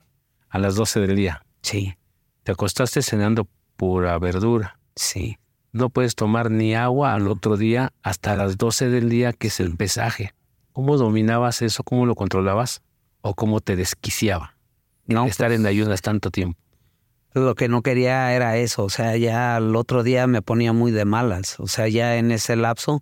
a 0.50 0.60
las 0.60 0.76
12 0.76 1.00
del 1.00 1.16
día. 1.16 1.46
Sí. 1.62 1.96
Te 2.44 2.52
acostaste 2.52 3.02
cenando 3.02 3.48
pura 3.78 4.18
verdura. 4.20 4.78
Sí. 4.96 5.38
No 5.72 5.90
puedes 5.90 6.16
tomar 6.16 6.52
ni 6.52 6.76
agua 6.76 7.14
al 7.14 7.28
otro 7.28 7.58
día 7.58 7.94
hasta 8.04 8.36
las 8.36 8.58
12 8.58 8.90
del 8.90 9.10
día, 9.10 9.34
que 9.34 9.48
es 9.48 9.60
el 9.60 9.76
pesaje. 9.76 10.34
¿Cómo 10.72 10.98
dominabas 10.98 11.62
eso? 11.62 11.84
¿Cómo 11.84 12.06
lo 12.06 12.16
controlabas? 12.16 12.82
¿O 13.22 13.34
cómo 13.34 13.60
te 13.60 13.76
desquiciaba? 13.76 14.56
No, 15.08 15.26
estar 15.26 15.52
en 15.52 15.62
pues 15.62 15.72
ayunas 15.72 16.02
tanto 16.02 16.32
tiempo. 16.32 16.60
Lo 17.34 17.56
que 17.56 17.68
no 17.68 17.82
quería 17.82 18.34
era 18.34 18.58
eso, 18.58 18.84
o 18.84 18.90
sea, 18.90 19.18
ya 19.18 19.58
el 19.58 19.76
otro 19.76 20.04
día 20.04 20.28
me 20.28 20.44
ponía 20.44 20.72
muy 20.72 20.92
de 20.92 21.04
malas, 21.04 21.60
o 21.60 21.66
sea, 21.66 21.88
ya 21.88 22.18
en 22.18 22.32
ese 22.32 22.56
lapso 22.56 23.02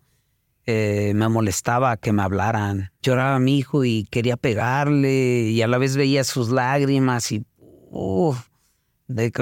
eh, 0.66 1.12
me 1.16 1.28
molestaba 1.28 1.98
que 1.98 2.14
me 2.14 2.22
hablaran. 2.22 2.92
Lloraba 3.02 3.36
a 3.36 3.40
mi 3.40 3.58
hijo 3.58 3.84
y 3.84 4.06
quería 4.10 4.38
pegarle 4.38 5.50
y 5.50 5.62
a 5.62 5.68
la 5.68 5.78
vez 5.78 5.98
veía 5.98 6.24
sus 6.24 6.50
lágrimas 6.50 7.32
y 7.34 7.44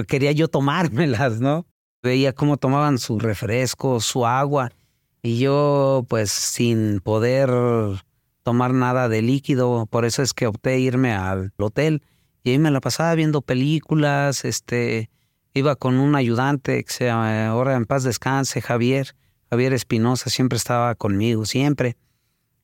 quería 0.08 0.32
yo 0.32 0.48
tomármelas, 0.48 1.40
¿no? 1.40 1.66
Veía 2.02 2.34
cómo 2.34 2.58
tomaban 2.58 2.98
su 2.98 3.20
refresco, 3.20 4.00
su 4.00 4.26
agua 4.26 4.72
y 5.22 5.40
yo 5.40 6.06
pues 6.08 6.32
sin 6.32 7.02
poder 7.02 7.50
tomar 8.44 8.74
nada 8.74 9.10
de 9.10 9.22
líquido, 9.22 9.86
por 9.88 10.06
eso 10.06 10.24
es 10.24 10.34
que 10.34 10.48
opté 10.48 10.80
irme 10.80 11.14
al 11.14 11.52
hotel 11.58 12.04
y 12.44 12.52
ahí 12.52 12.60
me 12.60 12.72
la 12.72 12.80
pasaba 12.80 13.14
viendo 13.16 13.42
películas, 13.42 14.46
este, 14.46 15.10
iba 15.54 15.76
con 15.76 16.00
un 16.00 16.16
ayudante 16.16 16.84
que 16.84 16.92
se 16.92 17.06
llama, 17.06 17.48
ahora 17.48 17.76
en 17.76 17.86
paz 17.86 18.04
descanse, 18.04 18.62
Javier, 18.62 19.16
Javier 19.50 19.74
Espinosa, 19.74 20.30
siempre 20.30 20.58
estaba 20.58 20.96
conmigo, 20.96 21.46
siempre. 21.46 21.98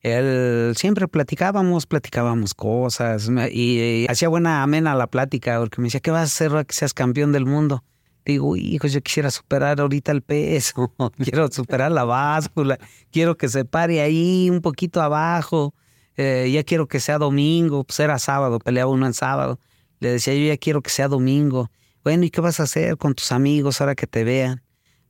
Él 0.02 0.74
siempre 0.76 1.08
platicábamos, 1.08 1.86
platicábamos 1.86 2.54
cosas 2.54 3.28
y, 3.50 4.06
hacía 4.08 4.28
buena 4.28 4.62
amena 4.62 4.94
la 4.94 5.08
plática 5.08 5.58
porque 5.58 5.80
me 5.80 5.86
decía, 5.86 6.00
¿qué 6.00 6.10
vas 6.10 6.20
a 6.20 6.24
hacer 6.24 6.50
ahora 6.50 6.64
que 6.64 6.74
seas 6.74 6.94
campeón 6.94 7.32
del 7.32 7.46
mundo? 7.46 7.82
Digo, 8.24 8.56
hijo, 8.56 8.86
yo 8.88 9.00
quisiera 9.02 9.30
superar 9.30 9.80
ahorita 9.80 10.12
el 10.12 10.22
peso, 10.22 10.92
quiero 11.22 11.48
superar 11.50 11.92
la 11.92 12.04
báscula, 12.04 12.78
quiero 13.10 13.36
que 13.36 13.48
se 13.48 13.64
pare 13.64 14.00
ahí 14.00 14.50
un 14.50 14.60
poquito 14.60 15.00
abajo, 15.00 15.74
eh, 16.16 16.50
ya 16.52 16.64
quiero 16.64 16.88
que 16.88 17.00
sea 17.00 17.18
domingo, 17.18 17.84
pues 17.84 18.00
era 18.00 18.18
sábado, 18.18 18.58
peleaba 18.58 18.90
uno 18.90 19.06
en 19.06 19.14
sábado. 19.14 19.60
Le 20.00 20.10
decía, 20.10 20.34
yo 20.34 20.46
ya 20.46 20.56
quiero 20.56 20.82
que 20.82 20.90
sea 20.90 21.08
domingo. 21.08 21.70
Bueno, 22.04 22.24
¿y 22.24 22.30
qué 22.30 22.40
vas 22.40 22.60
a 22.60 22.64
hacer 22.64 22.96
con 22.96 23.14
tus 23.14 23.32
amigos 23.32 23.80
ahora 23.80 23.94
que 23.94 24.06
te 24.06 24.24
vean? 24.24 24.62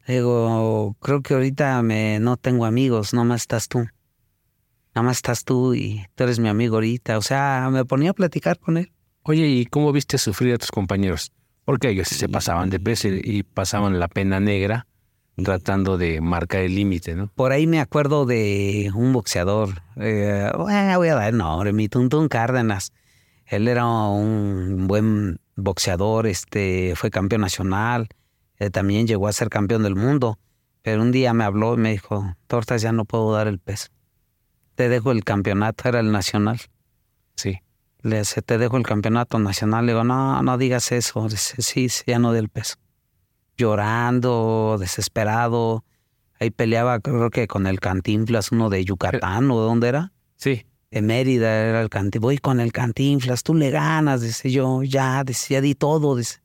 digo, 0.06 0.96
creo 1.00 1.20
que 1.20 1.34
ahorita 1.34 1.82
me, 1.82 2.20
no 2.20 2.36
tengo 2.36 2.64
amigos, 2.64 3.12
nomás 3.12 3.42
estás 3.42 3.68
tú. 3.68 3.86
Nada 4.96 5.08
más 5.08 5.18
estás 5.18 5.44
tú 5.44 5.74
y 5.74 6.06
tú 6.14 6.24
eres 6.24 6.38
mi 6.38 6.48
amigo 6.48 6.76
ahorita. 6.76 7.18
O 7.18 7.20
sea, 7.20 7.68
me 7.70 7.84
ponía 7.84 8.12
a 8.12 8.14
platicar 8.14 8.58
con 8.58 8.78
él. 8.78 8.92
Oye, 9.24 9.46
¿y 9.46 9.66
cómo 9.66 9.92
viste 9.92 10.16
sufrir 10.16 10.54
a 10.54 10.56
tus 10.56 10.70
compañeros? 10.70 11.32
Porque 11.66 11.90
ellos 11.90 12.08
se 12.08 12.30
pasaban 12.30 12.70
de 12.70 12.80
peso 12.80 13.08
y 13.08 13.42
pasaban 13.42 14.00
la 14.00 14.08
pena 14.08 14.40
negra 14.40 14.86
tratando 15.36 15.98
de 15.98 16.22
marcar 16.22 16.62
el 16.62 16.74
límite, 16.74 17.14
¿no? 17.14 17.30
Por 17.34 17.52
ahí 17.52 17.66
me 17.66 17.78
acuerdo 17.78 18.24
de 18.24 18.90
un 18.94 19.12
boxeador, 19.12 19.82
eh, 19.96 20.50
voy 20.56 20.72
a 20.72 21.14
dar 21.14 21.28
el 21.28 21.36
nombre, 21.36 21.74
mi 21.74 21.90
Tuntún 21.90 22.28
Cárdenas. 22.28 22.94
Él 23.44 23.68
era 23.68 23.84
un 23.86 24.86
buen 24.86 25.40
boxeador, 25.56 26.26
este, 26.26 26.94
fue 26.96 27.10
campeón 27.10 27.42
nacional, 27.42 28.08
eh, 28.58 28.70
también 28.70 29.06
llegó 29.06 29.28
a 29.28 29.32
ser 29.34 29.50
campeón 29.50 29.82
del 29.82 29.94
mundo. 29.94 30.38
Pero 30.80 31.02
un 31.02 31.12
día 31.12 31.34
me 31.34 31.44
habló 31.44 31.74
y 31.74 31.76
me 31.76 31.90
dijo, 31.90 32.34
Tortas, 32.46 32.80
ya 32.80 32.92
no 32.92 33.04
puedo 33.04 33.30
dar 33.32 33.46
el 33.46 33.58
peso. 33.58 33.88
Te 34.76 34.88
dejo 34.88 35.10
el 35.10 35.24
campeonato, 35.24 35.88
era 35.88 35.98
el 35.98 36.12
nacional. 36.12 36.60
Sí. 37.34 37.58
Le 38.02 38.18
dice, 38.18 38.42
te 38.42 38.58
dejo 38.58 38.76
el 38.76 38.84
campeonato 38.84 39.40
nacional. 39.40 39.86
Le 39.86 39.92
digo, 39.92 40.04
no, 40.04 40.40
no 40.42 40.58
digas 40.58 40.92
eso. 40.92 41.28
Dice, 41.28 41.60
sí, 41.60 41.88
ya 42.06 42.20
no 42.20 42.28
doy 42.28 42.38
el 42.38 42.48
peso. 42.48 42.76
Llorando, 43.56 44.76
desesperado. 44.78 45.84
Ahí 46.38 46.50
peleaba, 46.50 47.00
creo 47.00 47.30
que 47.30 47.48
con 47.48 47.66
el 47.66 47.80
Cantinflas, 47.80 48.52
uno 48.52 48.70
de 48.70 48.84
Yucatán, 48.84 49.50
¿o 49.50 49.60
de 49.60 49.66
dónde 49.66 49.88
era? 49.88 50.12
Sí. 50.36 50.66
De 50.92 51.02
Mérida 51.02 51.50
era 51.50 51.82
el 51.82 51.88
Cantinflas. 51.88 52.20
Voy 52.20 52.38
con 52.38 52.60
el 52.60 52.70
Cantinflas, 52.70 53.42
tú 53.42 53.54
le 53.54 53.70
ganas, 53.70 54.20
dice 54.20 54.50
yo, 54.52 54.84
ya, 54.84 55.24
dice, 55.24 55.54
ya 55.54 55.60
di 55.60 55.74
todo, 55.74 56.14
dice 56.14 56.40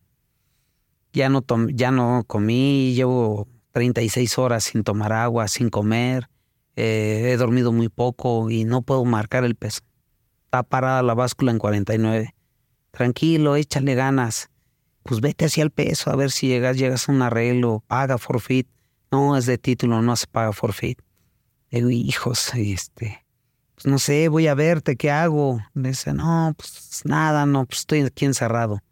ya 1.14 1.30
no, 1.30 1.44
ya 1.70 1.92
no 1.92 2.24
comí, 2.26 2.94
llevo 2.94 3.48
36 3.72 4.38
horas 4.38 4.64
sin 4.66 4.84
tomar 4.84 5.14
agua, 5.14 5.48
sin 5.48 5.70
comer, 5.70 6.30
eh, 6.76 7.32
he 7.32 7.38
dormido 7.38 7.72
muy 7.72 7.90
poco 7.90 8.50
y 8.50 8.64
no 8.64 8.82
puedo 8.82 9.04
marcar 9.06 9.44
el 9.44 9.56
peso. 9.56 9.82
Está 10.46 10.64
parada 10.64 11.04
la 11.04 11.14
báscula 11.14 11.52
en 11.52 11.60
49. 11.60 12.36
Tranquilo, 12.92 13.56
échale 13.56 13.96
ganas. 13.96 14.50
Pues 15.04 15.20
vete 15.22 15.46
hacia 15.46 15.64
el 15.64 15.72
peso, 15.72 16.12
a 16.12 16.16
ver 16.16 16.30
si 16.32 16.48
llegas, 16.48 16.78
llegas 16.78 17.10
a 17.10 17.12
un 17.12 17.22
arreglo, 17.22 17.84
paga 17.88 18.18
forfeit. 18.18 18.68
No, 19.12 19.36
es 19.36 19.46
de 19.46 19.58
título, 19.58 20.02
no 20.02 20.16
se 20.16 20.28
paga 20.28 20.54
forfeit. 20.54 21.02
Digo, 21.72 21.90
hijos, 21.90 22.54
este, 22.54 23.26
pues 23.76 23.86
no 23.86 23.98
sé, 23.98 24.28
voy 24.28 24.48
a 24.48 24.54
verte, 24.54 24.96
¿qué 24.96 25.10
hago? 25.10 25.60
Dice, 25.74 26.14
no, 26.14 26.54
pues 26.56 27.02
nada, 27.06 27.46
no, 27.46 27.66
pues 27.66 27.80
estoy 27.80 28.02
aquí 28.02 28.26
encerrado. 28.26 28.84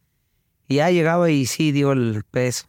Y 0.68 0.76
ya 0.76 0.90
llegaba 0.90 1.30
y 1.30 1.46
sí 1.46 1.72
dio 1.72 1.92
el 1.92 2.24
peso. 2.32 2.66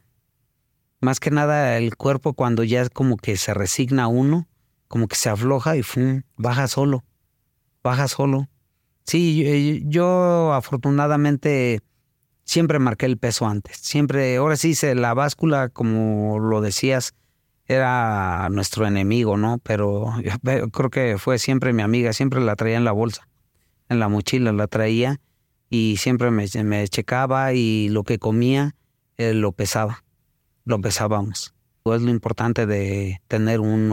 Más 1.00 1.18
que 1.18 1.30
nada 1.30 1.78
el 1.78 1.96
cuerpo 1.96 2.34
cuando 2.34 2.62
ya 2.62 2.88
como 2.90 3.16
que 3.16 3.36
se 3.36 3.54
resigna 3.54 4.06
uno, 4.08 4.48
como 4.90 5.06
que 5.06 5.14
se 5.14 5.30
afloja 5.30 5.76
y 5.76 5.84
¡fum! 5.84 6.22
baja 6.36 6.66
solo. 6.66 7.04
Baja 7.84 8.08
solo. 8.08 8.48
Sí, 9.04 9.84
yo, 9.86 10.52
afortunadamente 10.52 11.80
siempre 12.44 12.80
marqué 12.80 13.06
el 13.06 13.16
peso 13.16 13.46
antes. 13.46 13.76
Siempre, 13.76 14.36
ahora 14.36 14.56
sí, 14.56 14.74
la 14.96 15.14
báscula, 15.14 15.68
como 15.68 16.40
lo 16.40 16.60
decías, 16.60 17.14
era 17.66 18.48
nuestro 18.50 18.84
enemigo, 18.84 19.36
¿no? 19.36 19.58
Pero 19.58 20.12
creo 20.72 20.90
que 20.90 21.18
fue 21.18 21.38
siempre 21.38 21.72
mi 21.72 21.82
amiga, 21.82 22.12
siempre 22.12 22.40
la 22.40 22.56
traía 22.56 22.76
en 22.76 22.84
la 22.84 22.90
bolsa, 22.90 23.28
en 23.88 24.00
la 24.00 24.08
mochila 24.08 24.50
la 24.50 24.66
traía 24.66 25.20
y 25.68 25.98
siempre 25.98 26.32
me, 26.32 26.46
me 26.64 26.88
checaba 26.88 27.52
y 27.52 27.90
lo 27.90 28.02
que 28.02 28.18
comía 28.18 28.74
eh, 29.18 29.34
lo 29.34 29.52
pesaba, 29.52 30.02
lo 30.64 30.80
pesábamos. 30.80 31.54
Es 31.84 32.02
lo 32.02 32.10
importante 32.10 32.66
de 32.66 33.20
tener 33.28 33.60
un 33.60 33.92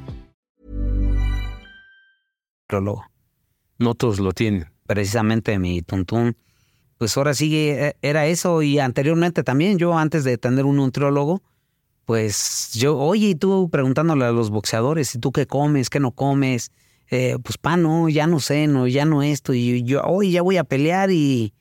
No 3.77 3.95
todos 3.95 4.19
lo 4.19 4.31
tienen. 4.31 4.67
Precisamente 4.85 5.57
mi 5.59 5.81
tuntún. 5.81 6.37
Pues 6.97 7.17
ahora 7.17 7.33
sí 7.33 7.55
eh, 7.55 7.95
era 8.01 8.27
eso 8.27 8.61
y 8.61 8.79
anteriormente 8.79 9.43
también 9.43 9.77
yo 9.77 9.97
antes 9.97 10.23
de 10.23 10.37
tener 10.37 10.65
un 10.65 10.77
nutriólogo, 10.77 11.41
pues 12.05 12.71
yo, 12.73 12.97
oye, 12.97 13.29
y 13.29 13.35
tú 13.35 13.69
preguntándole 13.71 14.25
a 14.25 14.31
los 14.31 14.49
boxeadores, 14.49 15.15
¿y 15.15 15.19
tú 15.19 15.31
qué 15.31 15.47
comes, 15.47 15.89
qué 15.89 15.99
no 15.99 16.11
comes? 16.11 16.71
eh, 17.11 17.37
pues 17.43 17.57
pa, 17.57 17.75
no, 17.75 18.07
ya 18.07 18.25
no 18.25 18.39
sé, 18.39 18.67
no, 18.67 18.87
ya 18.87 19.05
no 19.05 19.21
esto, 19.21 19.53
y 19.53 19.83
yo, 19.83 20.01
hoy 20.03 20.31
ya 20.31 20.41
voy 20.41 20.55
a 20.57 20.63
pelear 20.63 21.11
y 21.11 21.53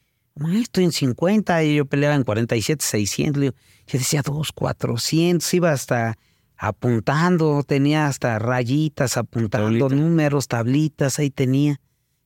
estoy 0.54 0.84
en 0.84 0.92
50 0.92 1.64
y 1.64 1.74
yo 1.74 1.86
peleaba 1.86 2.14
en 2.14 2.22
47, 2.22 2.84
600, 2.84 3.42
yo 3.42 3.52
decía 3.90 4.22
2, 4.22 4.52
400, 4.52 5.52
iba 5.54 5.72
hasta 5.72 6.16
apuntando, 6.60 7.62
tenía 7.62 8.06
hasta 8.06 8.38
rayitas 8.38 9.16
apuntando, 9.16 9.88
números, 9.88 10.46
tablitas, 10.46 11.18
ahí 11.18 11.30
tenía. 11.30 11.80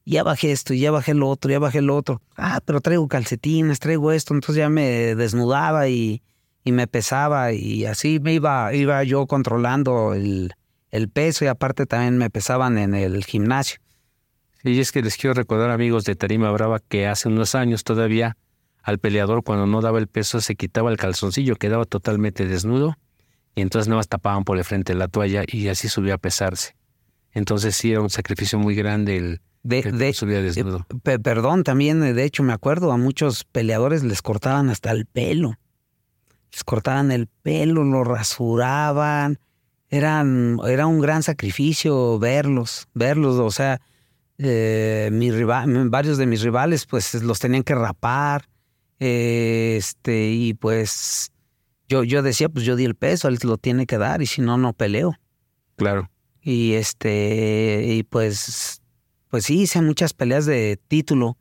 Ya 0.05 0.25
bajé 0.25 0.50
esto, 0.50 0.75
ya 0.75 0.91
bajé 0.91 1.14
lo 1.14 1.29
otro, 1.29 1.53
ya 1.53 1.61
bajé 1.61 1.81
lo 1.81 1.97
otro. 1.97 2.21
Ah, 2.37 2.61
pero 2.64 2.81
traigo 2.81 3.07
calcetines, 3.07 3.79
traigo 3.79 4.11
esto. 4.11 4.35
Entonces 4.35 4.57
ya 4.57 4.69
me 4.69 5.14
desnudaba 5.14 5.88
y, 5.88 6.21
y 6.64 6.73
me 6.73 6.88
pesaba 6.88 7.53
y 7.53 7.87
así 7.87 8.19
me 8.21 8.35
iba, 8.35 8.75
iba 8.75 9.05
yo 9.05 9.26
controlando 9.29 10.14
el, 10.14 10.53
el 10.91 11.09
peso 11.09 11.45
y 11.45 11.49
aparte 11.49 11.87
también 11.87 12.19
me 12.19 12.29
pesaban 12.29 12.76
en 12.76 12.95
el 12.95 13.25
gimnasio. 13.25 13.79
Y 14.64 14.81
es 14.81 14.91
que 14.91 15.00
les 15.00 15.17
quiero 15.17 15.35
recordar, 15.35 15.71
amigos 15.71 16.05
de 16.05 16.17
Tarima 16.17 16.50
Brava, 16.50 16.81
que 16.81 17.07
hace 17.07 17.29
unos 17.29 17.55
años 17.55 17.85
todavía 17.85 18.37
al 18.83 18.99
peleador 18.99 19.45
cuando 19.45 19.67
no 19.67 19.81
daba 19.81 20.00
el 20.00 20.09
peso 20.09 20.41
se 20.41 20.57
quitaba 20.57 20.91
el 20.91 20.97
calzoncillo, 20.97 21.55
quedaba 21.55 21.85
totalmente 21.85 22.47
desnudo 22.47 22.97
y 23.55 23.63
entonces 23.63 23.89
no 23.89 23.97
más 23.97 24.09
tapaban 24.09 24.45
por 24.45 24.59
el 24.59 24.65
frente 24.65 24.95
la 24.95 25.09
toalla 25.09 25.45
y 25.47 25.69
así 25.69 25.89
subía 25.89 26.15
a 26.15 26.19
pesarse. 26.19 26.77
Entonces 27.33 27.77
sí 27.77 27.93
era 27.93 28.01
un 28.01 28.11
sacrificio 28.11 28.59
muy 28.59 28.75
grande 28.75 29.17
el, 29.17 29.41
de, 29.63 29.83
de 29.83 30.13
subía 30.13 30.43
desnudo. 30.43 30.87
perdón, 31.23 31.65
también 31.65 32.01
de 32.01 32.25
hecho 32.25 32.43
me 32.43 32.53
acuerdo 32.53 32.93
a 32.93 32.97
muchos 32.97 33.45
peleadores 33.45 34.05
les 34.05 34.23
cortaban 34.23 34.71
hasta 34.71 34.91
el 34.91 35.07
pelo. 35.07 35.59
Les 36.53 36.63
cortaban 36.63 37.11
el 37.11 37.27
pelo, 37.27 37.83
lo 37.83 38.05
rasuraban, 38.05 39.39
eran, 39.89 40.59
era 40.67 40.87
un 40.87 41.01
gran 41.01 41.23
sacrificio 41.23 42.19
verlos, 42.19 42.89
verlos, 42.95 43.37
o 43.39 43.51
sea, 43.51 43.81
eh, 44.39 45.09
mi 45.13 45.31
rival, 45.31 45.89
varios 45.89 46.19
de 46.19 46.27
mis 46.27 46.43
rivales 46.43 46.87
pues 46.87 47.15
los 47.23 47.39
tenían 47.39 47.63
que 47.63 47.75
rapar, 47.75 48.49
eh, 49.01 49.77
este, 49.79 50.31
y 50.31 50.55
pues 50.55 51.33
yo, 51.88 52.05
yo 52.05 52.23
decía, 52.23 52.49
pues 52.49 52.64
yo 52.64 52.76
di 52.76 52.85
el 52.85 52.95
peso, 52.95 53.29
él 53.29 53.38
lo 53.43 53.59
tiene 53.59 53.87
que 53.87 53.99
dar, 53.99 54.23
y 54.23 54.26
si 54.26 54.41
no, 54.43 54.57
no 54.59 54.73
peleo. 54.73 55.14
Claro. 55.76 56.11
Y 56.41 56.75
este, 56.75 57.85
y 57.87 58.03
pues, 58.03 58.83
pues 59.29 59.45
sí, 59.45 59.62
hice 59.62 59.81
muchas 59.83 60.12
peleas 60.12 60.47
de 60.47 60.79
título, 60.88 61.37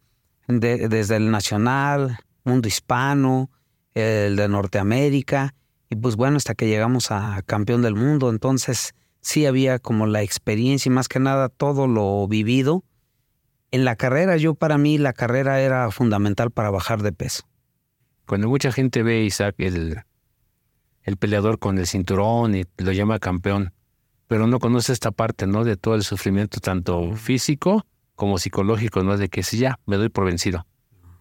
desde 0.47 1.15
el 1.15 1.31
nacional, 1.31 2.17
mundo 2.43 2.67
hispano, 2.67 3.49
el 3.93 4.35
de 4.35 4.47
Norteamérica, 4.47 5.55
y 5.89 5.95
pues 5.95 6.15
bueno, 6.15 6.37
hasta 6.37 6.55
que 6.55 6.67
llegamos 6.67 7.11
a 7.11 7.41
campeón 7.45 7.81
del 7.81 7.95
mundo, 7.95 8.29
entonces 8.29 8.93
sí 9.21 9.45
había 9.45 9.79
como 9.79 10.05
la 10.07 10.21
experiencia 10.21 10.89
y 10.89 10.93
más 10.93 11.07
que 11.07 11.19
nada 11.19 11.49
todo 11.49 11.87
lo 11.87 12.27
vivido. 12.27 12.83
En 13.71 13.85
la 13.85 13.95
carrera, 13.95 14.37
yo 14.37 14.53
para 14.53 14.77
mí 14.77 14.97
la 14.97 15.13
carrera 15.13 15.61
era 15.61 15.89
fundamental 15.91 16.51
para 16.51 16.69
bajar 16.69 17.01
de 17.01 17.11
peso. 17.11 17.43
Cuando 18.25 18.47
mucha 18.47 18.71
gente 18.71 19.03
ve 19.03 19.23
Isaac, 19.23 19.55
el, 19.57 20.03
el 21.03 21.17
peleador 21.17 21.59
con 21.59 21.77
el 21.77 21.87
cinturón 21.87 22.55
y 22.55 22.63
lo 22.77 22.91
llama 22.91 23.19
campeón, 23.19 23.73
pero 24.27 24.47
no 24.47 24.59
conoce 24.59 24.93
esta 24.93 25.11
parte, 25.11 25.47
¿no? 25.47 25.63
De 25.63 25.77
todo 25.77 25.95
el 25.95 26.03
sufrimiento, 26.03 26.59
tanto 26.59 27.13
físico 27.13 27.85
como 28.15 28.37
psicológico, 28.37 29.03
¿no? 29.03 29.17
De 29.17 29.29
que 29.29 29.43
si 29.43 29.57
ya 29.57 29.79
me 29.85 29.97
doy 29.97 30.09
por 30.09 30.25
vencido, 30.25 30.65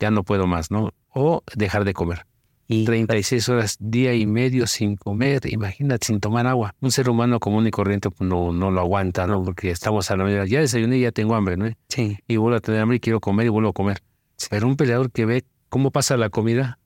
ya 0.01 0.11
no 0.11 0.23
puedo 0.23 0.47
más, 0.47 0.71
¿no? 0.71 0.93
O 1.09 1.43
dejar 1.55 1.85
de 1.85 1.95
comer. 1.95 2.27
Y 2.69 2.85
36 2.85 3.49
horas, 3.51 3.77
día 3.81 4.15
y 4.15 4.25
medio 4.25 4.67
sin 4.67 4.97
comer, 4.97 5.43
imagínate, 5.45 6.07
sin 6.07 6.21
tomar 6.21 6.47
agua. 6.47 6.75
Un 6.81 6.91
ser 6.91 7.11
humano 7.11 7.39
común 7.39 7.67
y 7.67 7.71
corriente 7.71 8.09
pues, 8.09 8.27
no, 8.27 8.53
no 8.53 8.71
lo 8.71 8.81
aguanta, 8.81 9.27
¿no? 9.27 9.43
Porque 9.43 9.71
estamos 9.71 10.11
a 10.11 10.17
la 10.17 10.25
media, 10.25 10.47
ya 10.47 10.61
desayuné 10.61 10.99
y 10.99 11.03
ya 11.03 11.13
tengo 11.13 11.35
hambre, 11.35 11.57
¿no? 11.57 11.67
Sí. 11.89 12.19
Y 12.29 12.37
vuelvo 12.37 12.57
a 12.57 12.61
tener 12.61 12.81
hambre 12.81 12.97
y 12.97 13.01
quiero 13.01 13.21
comer 13.21 13.47
y 13.47 13.51
vuelvo 13.51 13.71
a 13.71 13.73
comer. 13.73 14.03
Pero 14.49 14.67
un 14.69 14.77
peleador 14.77 15.11
que 15.11 15.27
ve 15.27 15.45
cómo 15.69 15.91
pasa 15.91 16.17
la 16.17 16.31
comida, 16.31 16.79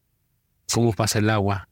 cómo 0.72 0.92
pasa 0.92 1.20
el 1.20 1.30
agua 1.30 1.68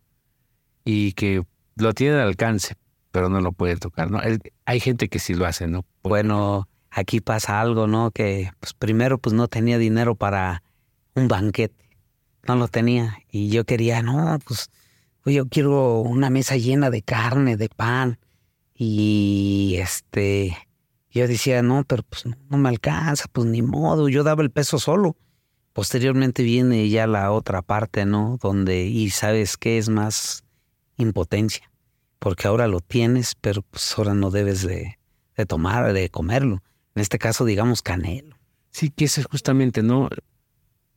y 0.84 1.12
que 1.12 1.42
lo 1.76 1.92
tiene 1.92 2.16
al 2.16 2.28
alcance, 2.28 2.74
pero 3.10 3.28
no 3.28 3.40
lo 3.40 3.52
puede 3.52 3.76
tocar, 3.76 4.10
¿no? 4.10 4.20
hay 4.64 4.80
gente 4.80 5.08
que 5.08 5.18
sí 5.18 5.34
lo 5.34 5.46
hace, 5.46 5.66
¿no? 5.66 5.84
Bueno, 6.02 6.68
aquí 6.90 7.20
pasa 7.20 7.60
algo, 7.60 7.86
¿no? 7.86 8.10
Que 8.10 8.50
pues 8.60 8.74
primero 8.74 9.18
pues 9.18 9.34
no 9.34 9.48
tenía 9.48 9.78
dinero 9.78 10.14
para 10.14 10.62
un 11.14 11.28
banquete 11.28 11.84
no 12.46 12.56
lo 12.56 12.68
tenía. 12.68 13.18
Y 13.30 13.48
yo 13.48 13.64
quería, 13.64 14.02
no, 14.02 14.38
pues 14.44 14.70
yo 15.24 15.48
quiero 15.48 16.00
una 16.00 16.30
mesa 16.30 16.56
llena 16.56 16.90
de 16.90 17.02
carne, 17.02 17.56
de 17.56 17.68
pan. 17.68 18.18
Y 18.74 19.76
este, 19.78 20.56
yo 21.10 21.26
decía, 21.28 21.62
no, 21.62 21.84
pero 21.84 22.02
pues 22.02 22.24
no 22.26 22.58
me 22.58 22.68
alcanza, 22.68 23.26
pues 23.32 23.46
ni 23.46 23.62
modo, 23.62 24.08
yo 24.08 24.24
daba 24.24 24.42
el 24.42 24.50
peso 24.50 24.78
solo. 24.78 25.16
Posteriormente 25.72 26.42
viene 26.42 26.88
ya 26.88 27.06
la 27.06 27.32
otra 27.32 27.62
parte, 27.62 28.04
¿no? 28.04 28.38
Donde, 28.40 28.86
y 28.86 29.10
sabes 29.10 29.56
qué 29.56 29.78
es 29.78 29.88
más 29.88 30.43
impotencia, 30.96 31.70
porque 32.18 32.48
ahora 32.48 32.66
lo 32.68 32.80
tienes, 32.80 33.34
pero 33.34 33.62
pues 33.62 33.96
ahora 33.98 34.14
no 34.14 34.30
debes 34.30 34.62
de, 34.62 34.98
de 35.36 35.46
tomar, 35.46 35.92
de 35.92 36.08
comerlo. 36.10 36.62
En 36.94 37.02
este 37.02 37.18
caso, 37.18 37.44
digamos, 37.44 37.82
canelo. 37.82 38.36
Sí, 38.70 38.90
que 38.90 39.04
eso 39.04 39.20
es 39.20 39.26
justamente, 39.26 39.82
¿no? 39.82 40.08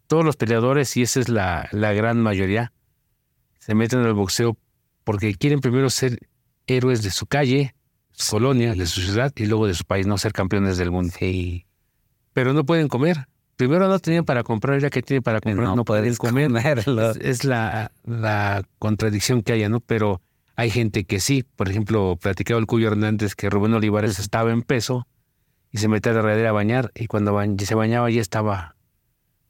todos 0.07 0.25
los 0.25 0.37
peleadores, 0.37 0.95
y 0.97 1.03
esa 1.03 1.19
es 1.19 1.29
la, 1.29 1.69
la 1.71 1.93
gran 1.93 2.21
mayoría, 2.21 2.73
se 3.59 3.75
meten 3.75 3.99
al 3.99 4.13
boxeo 4.13 4.57
porque 5.03 5.35
quieren 5.35 5.59
primero 5.59 5.89
ser 5.89 6.19
héroes 6.65 7.03
de 7.03 7.11
su 7.11 7.27
calle, 7.27 7.75
su 8.11 8.31
colonia, 8.31 8.73
de 8.73 8.85
su 8.87 9.01
ciudad 9.01 9.31
y 9.35 9.45
luego 9.45 9.67
de 9.67 9.73
su 9.73 9.83
país, 9.83 10.07
no 10.07 10.17
ser 10.17 10.33
campeones 10.33 10.77
del 10.77 10.91
mundo. 10.91 11.13
Sí. 11.17 11.65
Pero 12.33 12.53
no 12.53 12.65
pueden 12.65 12.87
comer. 12.87 13.27
Primero 13.57 13.87
no 13.87 13.99
tenían 13.99 14.23
para 14.23 14.43
comprar, 14.43 14.79
ya 14.79 14.89
que 14.89 15.01
tienen 15.01 15.23
para 15.23 15.41
comprar, 15.41 15.75
no, 15.75 15.83
pueden 15.83 16.15
comer. 16.15 16.51
Es, 17.19 17.43
la, 17.43 17.91
la, 18.05 18.63
contradicción 18.79 19.41
que 19.41 19.53
hay, 19.53 19.67
¿no? 19.67 19.79
Pero 19.79 20.21
hay 20.55 20.69
gente 20.69 21.05
que 21.05 21.19
sí. 21.19 21.43
Por 21.55 21.67
ejemplo, 21.67 22.17
platicaba 22.21 22.59
el 22.59 22.67
Cuyo 22.67 22.87
Hernández 22.87 23.35
que 23.35 23.49
Rubén 23.49 23.73
Olivares 23.73 24.19
estaba 24.19 24.51
en 24.51 24.61
peso 24.61 25.07
y 25.71 25.79
se 25.79 25.87
metía 25.87 26.11
a 26.11 26.15
la 26.15 26.21
regadera 26.21 26.49
a 26.49 26.53
bañar 26.53 26.91
y 26.95 27.07
cuando 27.07 27.37
se 27.57 27.75
bañaba 27.75 28.09
ya 28.11 28.21
estaba 28.21 28.75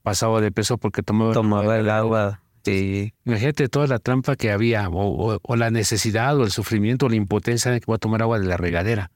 pasaba 0.04 0.40
de 0.40 0.54
peso 0.54 0.78
porque 0.78 1.04
tomaba, 1.04 1.34
tomaba 1.34 1.78
el 1.78 1.90
agua. 1.90 2.42
Sí. 2.64 3.14
Imagínate 3.26 3.68
toda 3.68 3.88
la 3.88 4.00
trampa 4.00 4.38
que 4.38 4.52
había, 4.52 4.88
o, 4.90 5.56
la 5.58 5.70
necesidad, 5.70 6.38
o 6.38 6.46
el 6.46 6.52
sufrimiento, 6.52 7.08
o 7.08 7.10
la 7.10 7.18
impotencia 7.18 7.72
de 7.72 7.82
que 7.82 7.86
voy 7.88 7.96
a 7.96 7.98
tomar 7.98 8.22
agua 8.22 8.40
de 8.40 8.46
la 8.46 8.56
regadera. 8.56 9.12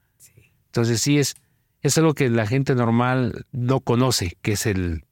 Entonces 0.66 1.00
sí 1.00 1.18
es, 1.18 1.34
es 1.82 1.98
algo 1.98 2.14
que 2.14 2.30
la 2.30 2.46
gente 2.46 2.74
normal 2.74 3.46
no 3.52 3.80
conoce, 3.80 4.36
que 4.42 4.52
es 4.52 4.66
el, 4.66 5.04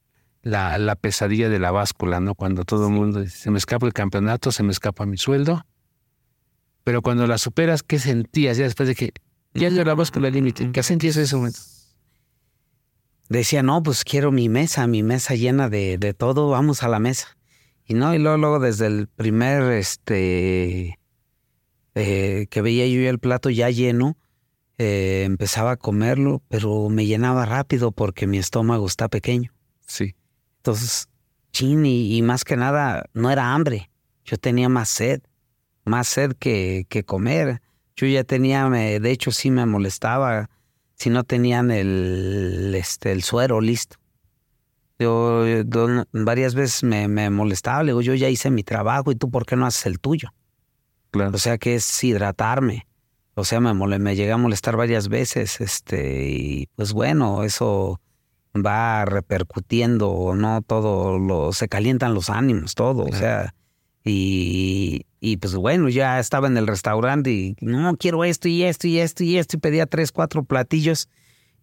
la, 0.42 0.78
la 0.78 0.96
pesadilla 0.96 1.48
de 1.48 1.58
la 1.58 1.70
báscula, 1.70 2.20
¿no? 2.20 2.34
Cuando 2.34 2.64
todo 2.64 2.86
el 2.88 2.94
mundo 2.94 3.20
dice, 3.20 3.36
se 3.36 3.50
me 3.50 3.58
escapa 3.58 3.86
el 3.86 3.92
campeonato, 3.92 4.52
se 4.52 4.62
me 4.62 4.72
escapa 4.72 5.04
mi 5.06 5.16
sueldo. 5.16 5.64
Pero 6.84 7.02
cuando 7.02 7.26
la 7.26 7.38
superas, 7.38 7.82
¿qué 7.82 7.98
sentías 7.98 8.56
ya 8.56 8.64
después 8.64 8.88
de 8.88 8.94
que 8.94 9.12
ya 9.52 9.68
llegó 9.68 9.84
la 9.84 9.94
báscula 9.94 10.28
al 10.28 10.34
límite? 10.34 10.70
¿Qué 10.72 10.82
sentías 10.82 11.16
en 11.16 11.24
ese 11.24 11.36
momento? 11.36 11.60
decía, 13.28 13.62
no, 13.62 13.82
pues 13.82 14.04
quiero 14.04 14.32
mi 14.32 14.48
mesa, 14.48 14.86
mi 14.88 15.02
mesa 15.02 15.34
llena 15.34 15.68
de, 15.68 15.98
de 15.98 16.14
todo, 16.14 16.50
vamos 16.50 16.82
a 16.82 16.88
la 16.88 16.98
mesa. 16.98 17.38
Y 17.86 17.94
no, 17.94 18.14
y 18.14 18.18
luego, 18.18 18.36
luego 18.36 18.59
desde 18.59 18.87
el 18.87 19.06
primer, 19.06 19.62
este, 19.72 20.98
eh, 21.94 22.46
que 22.50 22.62
veía 22.62 22.87
yo 22.87 23.09
el 23.09 23.18
plato 23.18 23.48
ya 23.50 23.70
lleno, 23.70 24.16
eh, 24.83 25.25
empezaba 25.25 25.73
a 25.73 25.77
comerlo, 25.77 26.40
pero 26.49 26.88
me 26.88 27.05
llenaba 27.05 27.45
rápido 27.45 27.93
porque 27.93 28.27
mi 28.27 28.38
estómago 28.38 28.87
está 28.87 29.11
pequeño. 29.11 29.53
Sí. 29.87 30.14
Entonces, 30.57 31.11
chin, 31.53 31.85
y, 31.85 32.16
y 32.16 32.23
más 32.23 32.45
que 32.45 32.57
nada, 32.57 33.05
no 33.12 33.31
era 33.31 33.53
hambre, 33.53 33.90
yo 34.25 34.38
tenía 34.38 34.71
más 34.71 34.88
sed, 34.88 35.21
más 35.85 36.09
sed 36.09 36.33
que, 36.33 36.87
que 36.88 37.05
comer. 37.05 37.61
Yo 37.95 38.07
ya 38.07 38.25
tenía, 38.25 38.71
de 38.71 39.11
hecho 39.11 39.33
sí 39.33 39.51
me 39.51 39.66
molestaba 39.66 40.49
si 40.95 41.11
no 41.11 41.25
tenían 41.25 41.71
el, 41.71 42.75
este, 42.75 43.12
el 43.12 43.23
suero 43.23 43.61
listo. 43.61 43.99
Yo, 44.99 45.45
varias 46.12 46.55
veces 46.55 46.83
me, 46.85 47.07
me, 47.07 47.29
molestaba, 47.29 47.83
le 47.83 47.90
digo, 47.90 48.01
yo 48.01 48.14
ya 48.14 48.31
hice 48.31 48.51
mi 48.51 48.62
trabajo 48.62 49.12
y 49.12 49.14
tú 49.14 49.31
por 49.31 49.45
qué 49.45 49.57
no 49.57 49.66
haces 49.66 49.85
el 49.85 50.01
tuyo. 50.01 50.33
Claro. 51.11 51.33
O 51.35 51.38
sea 51.38 51.59
que 51.59 51.75
es 51.75 52.03
hidratarme. 52.03 52.87
O 53.35 53.45
sea, 53.45 53.61
me, 53.61 53.75
me 53.75 54.16
llegué 54.16 54.33
a 54.33 54.37
molestar 54.37 54.77
varias 54.77 55.09
veces, 55.09 55.61
este, 55.61 56.29
y 56.29 56.69
pues 56.77 56.93
bueno, 56.93 57.45
eso 57.45 58.01
va 58.55 59.05
repercutiendo, 59.05 60.35
¿no? 60.35 60.62
Todo 60.62 61.19
lo, 61.19 61.53
se 61.53 61.69
calientan 61.69 62.14
los 62.14 62.31
ánimos, 62.31 62.75
todo, 62.75 63.05
o 63.05 63.12
sea, 63.12 63.55
y, 64.05 65.07
y 65.21 65.37
pues 65.37 65.55
bueno, 65.55 65.88
ya 65.88 66.19
estaba 66.19 66.49
en 66.49 66.57
el 66.57 66.66
restaurante 66.66 67.31
y 67.31 67.57
no 67.61 67.97
quiero 67.97 68.25
esto 68.25 68.49
y 68.49 68.64
esto 68.64 68.88
y 68.88 68.99
esto 68.99 69.23
y 69.23 69.37
esto 69.37 69.57
y 69.57 69.61
pedía 69.61 69.87
tres, 69.87 70.11
cuatro 70.11 70.43
platillos 70.43 71.09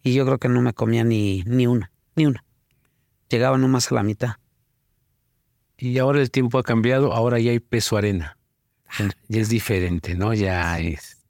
y 0.04 0.14
yo 0.14 0.26
creo 0.26 0.38
que 0.38 0.50
no 0.50 0.62
me 0.62 0.74
comía 0.74 1.04
ni, 1.04 1.44
ni 1.46 1.68
una, 1.68 1.92
ni 2.16 2.26
una. 2.26 2.44
Llegaba 3.30 3.58
nomás 3.58 3.92
a 3.92 3.96
la 3.96 4.04
mitad. 4.04 4.36
Y 5.78 5.98
ahora 5.98 6.22
el 6.22 6.32
tiempo 6.32 6.58
ha 6.58 6.64
cambiado, 6.64 7.14
ahora 7.14 7.40
ya 7.40 7.52
hay 7.52 7.60
peso 7.60 7.98
arena. 7.98 8.38
Ya 9.28 9.42
es 9.42 9.50
diferente, 9.50 10.16
¿no? 10.16 10.34
Ya 10.34 10.78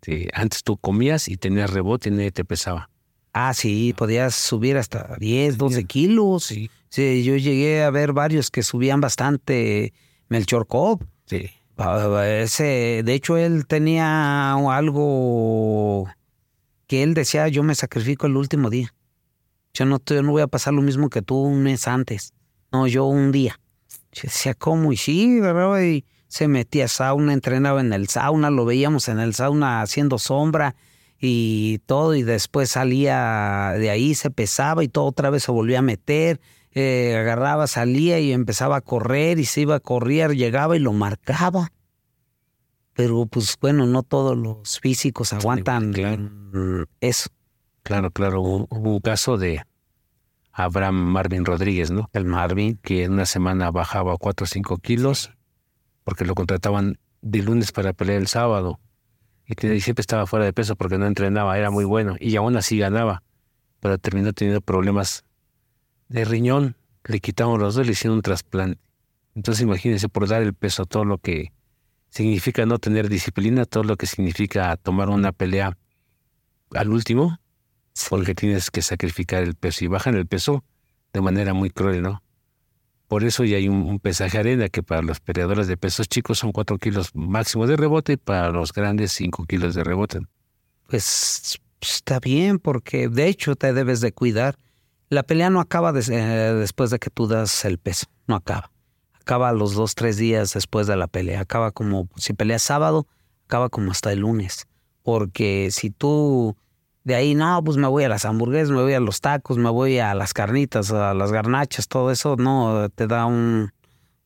este, 0.08 0.30
antes 0.34 0.64
tú 0.64 0.78
comías 0.78 1.28
y 1.28 1.38
tenías 1.38 1.72
rebote 1.72 2.10
y 2.10 2.12
nadie 2.14 2.32
te 2.32 2.46
pesaba. 2.46 2.90
Ah, 3.34 3.54
sí, 3.54 3.94
podías 3.96 4.34
subir 4.34 4.78
hasta 4.78 5.16
10, 5.20 5.58
12 5.58 5.84
kilos. 5.84 6.46
Sí. 6.46 6.70
sí. 6.90 7.24
yo 7.24 7.36
llegué 7.36 7.84
a 7.84 7.90
ver 7.92 8.14
varios 8.14 8.50
que 8.50 8.64
subían 8.64 9.02
bastante 9.02 9.94
Melchor 10.30 10.66
Cop. 10.66 11.04
Sí. 11.26 11.50
Ese, 12.26 13.04
de 13.06 13.14
hecho, 13.14 13.38
él 13.38 13.68
tenía 13.68 14.54
algo 14.54 16.08
que 16.88 17.04
él 17.04 17.14
decía, 17.14 17.48
yo 17.50 17.62
me 17.62 17.76
sacrifico 17.76 18.26
el 18.26 18.36
último 18.36 18.72
día. 18.72 18.96
Yo 19.74 19.86
no, 19.86 20.00
yo 20.04 20.24
no 20.24 20.32
voy 20.32 20.42
a 20.42 20.48
pasar 20.48 20.74
lo 20.74 20.82
mismo 20.82 21.10
que 21.10 21.22
tú 21.22 21.36
un 21.36 21.62
mes 21.62 21.88
antes. 21.88 22.34
No, 22.72 22.88
yo 22.88 23.06
un 23.06 23.32
día. 23.32 23.60
Yo 24.12 24.24
decía, 24.24 24.56
¿cómo? 24.56 24.92
Y 24.92 24.98
sí, 24.98 25.40
¿verdad? 25.40 25.80
Y 25.84 26.04
se 26.28 26.48
metía 26.48 26.86
a 26.86 26.90
sauna, 26.90 27.34
entrenaba 27.34 27.82
en 27.82 27.94
el 27.94 28.08
sauna, 28.08 28.50
lo 28.50 28.66
veíamos 28.66 29.08
en 29.08 29.20
el 29.20 29.34
sauna 29.34 29.82
haciendo 29.82 30.18
sombra 30.18 30.76
y 31.20 31.80
todo, 31.86 32.16
y 32.16 32.24
después 32.24 32.70
salía 32.70 33.74
de 33.78 33.90
ahí, 33.90 34.14
se 34.16 34.30
pesaba 34.30 34.84
y 34.84 34.88
todo 34.88 35.06
otra 35.06 35.30
vez 35.30 35.44
se 35.44 35.52
volvía 35.52 35.80
a 35.80 35.84
meter 35.84 36.40
eh, 36.80 37.18
agarraba, 37.18 37.66
salía 37.66 38.20
y 38.20 38.32
empezaba 38.32 38.76
a 38.76 38.82
correr 38.82 39.40
y 39.40 39.46
se 39.46 39.62
iba 39.62 39.74
a 39.74 39.80
correr, 39.80 40.36
llegaba 40.36 40.76
y 40.76 40.80
lo 40.80 40.94
marcaba. 40.94 41.72
Pero 42.94 43.26
pues 43.26 43.58
bueno, 43.60 43.88
no 43.88 44.04
todos 44.04 44.38
los 44.38 44.80
físicos 44.80 45.34
aguantan 45.34 45.92
eso. 47.02 47.30
Claro, 47.82 48.12
claro. 48.12 48.42
Hubo, 48.42 48.68
un 48.70 49.00
caso 49.00 49.38
de 49.38 49.64
Abraham 50.52 50.98
Marvin 50.98 51.46
Rodríguez, 51.46 51.90
¿no? 51.90 52.12
El 52.14 52.26
Marvin. 52.26 52.78
Que 52.84 53.06
en 53.06 53.14
una 53.14 53.26
semana 53.26 53.72
bajaba 53.72 54.16
4 54.16 54.44
o 54.44 54.48
5 54.48 54.78
kilos 54.78 55.32
porque 56.08 56.24
lo 56.24 56.36
contrataban 56.36 57.00
de 57.22 57.42
lunes 57.42 57.74
para 57.74 57.92
pelear 57.92 58.22
el 58.22 58.28
sábado. 58.28 58.80
Y 59.46 59.82
siempre 59.82 60.00
estaba 60.00 60.26
fuera 60.26 60.46
de 60.46 60.54
peso 60.54 60.78
porque 60.78 60.98
no 60.98 61.06
entrenaba, 61.06 61.58
era 61.58 61.70
muy 61.70 61.84
bueno. 61.84 62.16
Y 62.18 62.38
aún 62.38 62.56
así 62.56 62.78
ganaba. 62.78 63.24
Pero 63.82 63.98
terminó 63.98 64.32
teniendo 64.32 64.62
problemas 64.62 65.26
de 66.08 66.24
riñón, 66.24 66.78
le 67.04 67.20
quitamos 67.20 67.60
los 67.60 67.76
dos, 67.76 67.86
le 67.86 67.92
hicieron 67.92 68.16
un 68.16 68.22
trasplante. 68.22 68.80
Entonces 69.36 69.64
imagínense 69.64 70.08
por 70.08 70.30
dar 70.30 70.44
el 70.44 70.54
peso, 70.54 70.86
todo 70.86 71.04
lo 71.04 71.18
que 71.18 71.52
significa 72.10 72.66
no 72.66 72.80
tener 72.80 73.10
disciplina, 73.10 73.66
todo 73.66 73.84
lo 73.84 73.98
que 73.98 74.06
significa 74.06 74.78
tomar 74.78 75.10
una 75.10 75.34
pelea 75.34 75.78
al 76.74 76.90
último, 76.90 77.38
porque 78.10 78.34
tienes 78.34 78.72
que 78.72 78.82
sacrificar 78.82 79.44
el 79.44 79.56
peso 79.56 79.84
y 79.84 79.90
bajan 79.90 80.16
el 80.16 80.26
peso 80.26 80.64
de 81.12 81.20
manera 81.20 81.54
muy 81.54 81.70
cruel, 81.70 82.02
¿no? 82.02 82.24
Por 83.08 83.24
eso 83.24 83.44
ya 83.44 83.58
hay 83.58 83.70
un, 83.70 84.00
pesaje 84.00 84.38
arena 84.38 84.70
que 84.70 84.84
para 84.84 85.02
los 85.02 85.20
peleadores 85.20 85.68
de 85.68 85.78
pesos 85.78 86.08
chicos 86.08 86.40
son 86.40 86.52
cuatro 86.52 86.78
kilos 86.78 87.12
máximo 87.16 87.66
de 87.66 87.78
rebote 87.78 88.14
y 88.14 88.18
para 88.18 88.50
los 88.50 88.74
grandes 88.74 89.14
cinco 89.14 89.46
kilos 89.46 89.76
de 89.76 89.84
rebote. 89.84 90.20
Pues 90.88 91.60
está 91.82 92.20
bien, 92.20 92.60
porque 92.60 93.08
de 93.08 93.28
hecho 93.28 93.56
te 93.56 93.74
debes 93.74 94.02
de 94.02 94.12
cuidar 94.12 94.58
la 95.10 95.24
pelea 95.24 95.50
no 95.50 95.62
acaba 95.62 95.98
eh, 95.98 96.54
después 96.60 96.90
de 96.90 97.00
que 97.00 97.10
tú 97.10 97.28
das 97.28 97.64
el 97.64 97.78
peso, 97.78 98.08
no 98.28 98.36
acaba. 98.36 98.72
Acaba 99.22 99.52
los 99.54 99.74
dos, 99.74 99.96
tres 99.96 100.18
días 100.18 100.54
después 100.54 100.88
de 100.88 100.98
la 100.98 101.08
pelea. 101.08 101.42
Acaba 101.42 101.72
como, 101.72 102.10
si 102.18 102.34
peleas 102.34 102.64
sábado, 102.64 103.08
acaba 103.46 103.70
como 103.70 103.92
hasta 103.92 104.12
el 104.12 104.20
lunes. 104.20 104.68
Porque 105.04 105.70
si 105.72 105.92
tú 105.92 106.58
De 107.08 107.16
ahí, 107.16 107.36
no, 107.36 107.64
pues 107.64 107.78
me 107.78 107.88
voy 107.88 108.04
a 108.04 108.10
las 108.10 108.26
hamburguesas, 108.26 108.70
me 108.70 108.82
voy 108.82 108.92
a 108.92 109.00
los 109.00 109.22
tacos, 109.22 109.58
me 109.58 109.70
voy 109.70 109.98
a 109.98 110.14
las 110.14 110.34
carnitas, 110.34 110.92
a 110.92 111.14
las 111.14 111.32
garnachas, 111.32 111.88
todo 111.88 112.12
eso, 112.12 112.36
no, 112.36 112.90
te 112.90 113.08
da 113.08 113.26
un, 113.26 113.72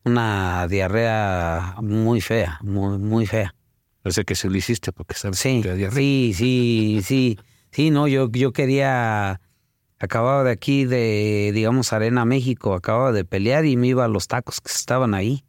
una 0.03 0.67
diarrea 0.67 1.75
muy 1.83 2.21
fea, 2.21 2.57
muy, 2.63 2.97
muy 2.97 3.27
fea. 3.27 3.53
Parece 4.01 4.25
que 4.25 4.33
se 4.33 4.49
lo 4.49 4.57
hiciste 4.57 4.91
porque 4.93 5.13
sabes 5.13 5.37
sí, 5.37 5.61
que 5.61 5.75
diarrea. 5.75 5.95
Sí, 5.95 6.33
sí, 6.35 7.01
sí. 7.03 7.39
Sí, 7.69 7.91
no, 7.91 8.07
yo, 8.07 8.31
yo 8.31 8.51
quería, 8.51 9.39
acababa 9.99 10.43
de 10.43 10.49
aquí 10.49 10.85
de, 10.85 11.51
digamos, 11.53 11.93
Arena, 11.93 12.25
México, 12.25 12.73
acababa 12.73 13.11
de 13.11 13.25
pelear 13.25 13.63
y 13.65 13.77
me 13.77 13.89
iba 13.89 14.05
a 14.05 14.07
los 14.07 14.27
tacos 14.27 14.59
que 14.59 14.71
estaban 14.71 15.13
ahí. 15.13 15.45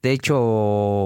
De 0.00 0.12
hecho, 0.12 0.40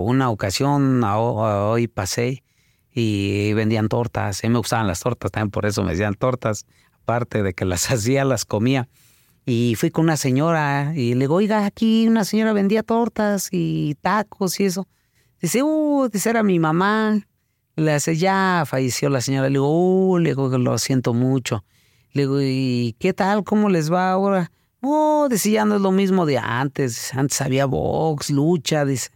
una 0.03 0.31
ocasión 0.31 1.03
hoy 1.03 1.89
pasé 1.89 2.45
y 2.93 3.53
vendían 3.53 3.89
tortas. 3.89 4.43
A 4.43 4.47
mí 4.47 4.53
me 4.53 4.59
gustaban 4.59 4.87
las 4.87 5.01
tortas, 5.01 5.31
también 5.31 5.51
por 5.51 5.67
eso 5.67 5.83
me 5.83 5.93
decían 5.93 6.15
tortas. 6.15 6.67
Aparte 7.03 7.43
de 7.43 7.55
que 7.55 7.65
las 7.65 7.91
hacía, 7.91 8.25
las 8.25 8.45
comía. 8.45 8.89
Y 9.47 9.77
fui 9.77 9.91
con 9.91 10.05
una 10.05 10.19
señora 10.19 10.93
y 10.95 11.15
le 11.15 11.21
digo, 11.21 11.37
oiga, 11.37 11.65
aquí 11.65 12.07
una 12.07 12.25
señora 12.25 12.53
vendía 12.53 12.83
tortas 12.83 13.49
y 13.51 13.97
tacos 14.03 14.61
y 14.61 14.65
eso. 14.65 14.87
Dice, 15.41 15.63
uh, 15.63 16.09
dice, 16.13 16.31
era 16.31 16.43
mi 16.43 16.59
mamá. 16.59 17.27
Le 17.77 17.93
hace, 17.93 18.17
ya 18.17 18.65
falleció 18.67 19.09
la 19.09 19.21
señora. 19.21 19.49
Le 19.49 19.55
digo, 19.55 19.71
uh, 19.71 20.19
le 20.19 20.31
digo, 20.31 20.49
lo 20.59 20.77
siento 20.77 21.15
mucho. 21.15 21.65
Le 22.13 22.23
digo, 22.23 22.41
¿y 22.43 22.97
qué 22.99 23.15
tal? 23.15 23.45
¿Cómo 23.45 23.71
les 23.71 23.91
va 23.91 24.11
ahora? 24.11 24.51
Oh, 24.83 25.29
dice, 25.31 25.51
ya 25.51 25.65
no 25.65 25.77
es 25.77 25.81
lo 25.81 25.93
mismo 25.93 26.27
de 26.27 26.39
antes. 26.39 27.15
Antes 27.15 27.41
había 27.41 27.65
box, 27.65 28.31
lucha, 28.31 28.85
dice. 28.85 29.11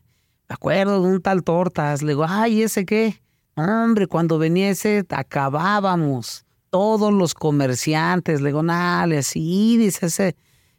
Me 0.48 0.54
acuerdo 0.54 1.02
de 1.02 1.08
un 1.08 1.20
tal 1.20 1.42
tortas. 1.44 2.02
Le 2.02 2.12
digo, 2.12 2.24
ay, 2.26 2.62
¿ese 2.62 2.86
qué? 2.86 3.21
Hombre, 3.54 4.06
cuando 4.06 4.38
venía 4.38 4.70
ese, 4.70 5.04
acabábamos. 5.08 6.44
Todos 6.70 7.12
los 7.12 7.34
comerciantes. 7.34 8.40
Le 8.40 8.48
digo, 8.48 8.62
nada, 8.62 9.18
así, 9.18 9.76
dice 9.76 10.06
ese. 10.06 10.36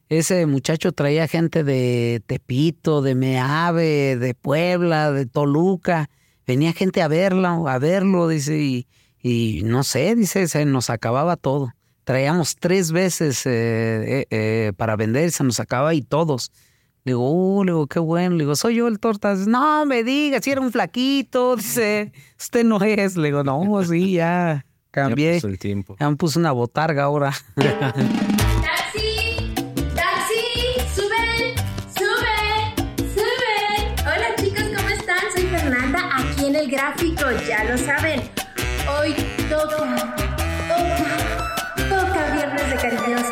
Ese 0.09 0.45
muchacho 0.45 0.91
traía 0.91 1.27
gente 1.27 1.63
de 1.63 2.21
Tepito, 2.25 3.01
de 3.01 3.15
Meave, 3.15 4.17
de 4.17 4.35
Puebla, 4.35 5.11
de 5.11 5.25
Toluca. 5.25 6.09
Venía 6.45 6.73
gente 6.73 7.01
a 7.01 7.07
verlo, 7.07 7.67
a 7.67 7.79
verlo, 7.79 8.27
dice, 8.27 8.57
y, 8.59 8.87
y 9.21 9.61
no 9.63 9.83
sé, 9.83 10.15
dice, 10.15 10.47
se 10.47 10.65
nos 10.65 10.89
acababa 10.89 11.37
todo. 11.37 11.73
Traíamos 12.03 12.57
tres 12.57 12.91
veces 12.91 13.45
eh, 13.45 13.51
eh, 13.51 14.25
eh, 14.29 14.73
para 14.75 14.97
vender, 14.97 15.31
se 15.31 15.43
nos 15.43 15.59
acababa 15.59 15.93
y 15.93 16.01
todos. 16.01 16.51
Le 17.05 17.11
digo, 17.11 17.29
uh, 17.29 17.63
le 17.63 17.71
digo, 17.71 17.87
qué 17.87 17.99
bueno. 17.99 18.35
Le 18.35 18.43
digo, 18.43 18.55
soy 18.55 18.75
yo 18.75 18.87
el 18.87 18.99
tortas. 18.99 19.47
No 19.47 19.85
me 19.85 20.03
digas, 20.03 20.43
si 20.43 20.51
era 20.51 20.61
un 20.61 20.71
flaquito. 20.71 21.55
Dice, 21.57 22.11
usted 22.39 22.63
no 22.63 22.81
es. 22.81 23.17
Le 23.17 23.27
digo, 23.27 23.43
no, 23.43 23.83
sí, 23.83 24.13
ya 24.13 24.65
cambié. 24.91 25.39
Ya, 25.39 25.47
el 25.47 25.59
tiempo. 25.59 25.95
ya 25.99 26.09
me 26.09 26.15
puse 26.15 26.39
una 26.39 26.51
botarga 26.51 27.03
ahora. 27.03 27.33
gráfico, 36.73 37.25
ya 37.47 37.63
lo 37.65 37.77
saben. 37.77 38.21
Hoy 38.89 39.13
toca, 39.49 40.15
toca, 40.67 41.15
toca 41.89 42.31
Viernes 42.33 42.69
de 42.69 42.75
Cariñosas. 42.75 43.22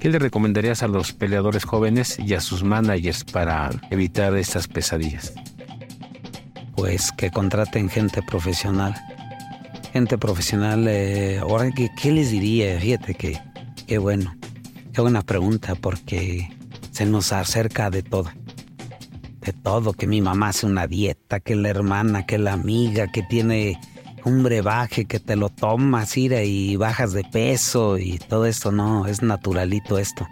¿Qué 0.00 0.08
le 0.08 0.18
recomendarías 0.18 0.82
a 0.82 0.88
los 0.88 1.12
peleadores 1.12 1.64
jóvenes 1.64 2.18
y 2.18 2.32
a 2.32 2.40
sus 2.40 2.64
managers 2.64 3.22
para 3.22 3.68
evitar 3.90 4.34
estas 4.34 4.66
pesadillas? 4.66 5.34
Pues 6.74 7.12
que 7.12 7.30
contraten 7.30 7.90
gente 7.90 8.22
profesional. 8.22 8.94
Gente 9.92 10.16
profesional, 10.16 10.88
eh, 10.88 11.38
ahora, 11.40 11.70
¿qué, 11.72 11.90
¿qué 12.00 12.12
les 12.12 12.30
diría? 12.30 12.80
Fíjate 12.80 13.14
que, 13.14 13.38
qué 13.86 13.98
bueno. 13.98 14.34
Qué 14.94 15.02
buena 15.02 15.20
pregunta 15.20 15.74
porque 15.74 16.48
se 16.92 17.04
nos 17.04 17.34
acerca 17.34 17.90
de 17.90 18.02
todo. 18.02 18.30
De 19.42 19.52
todo, 19.52 19.92
que 19.92 20.06
mi 20.06 20.22
mamá 20.22 20.48
hace 20.48 20.64
una 20.64 20.86
dieta, 20.86 21.40
que 21.40 21.54
la 21.56 21.68
hermana, 21.68 22.24
que 22.24 22.38
la 22.38 22.54
amiga, 22.54 23.12
que 23.12 23.22
tiene 23.22 23.78
un 24.24 24.42
brebaje, 24.42 25.04
que 25.04 25.20
te 25.20 25.36
lo 25.36 25.48
tomas, 25.48 26.16
ira, 26.16 26.42
y 26.42 26.76
bajas 26.76 27.12
de 27.12 27.24
peso 27.24 27.98
y 27.98 28.18
todo 28.18 28.46
esto. 28.46 28.72
No, 28.72 29.06
es 29.06 29.22
naturalito 29.22 29.98
esto. 29.98 30.26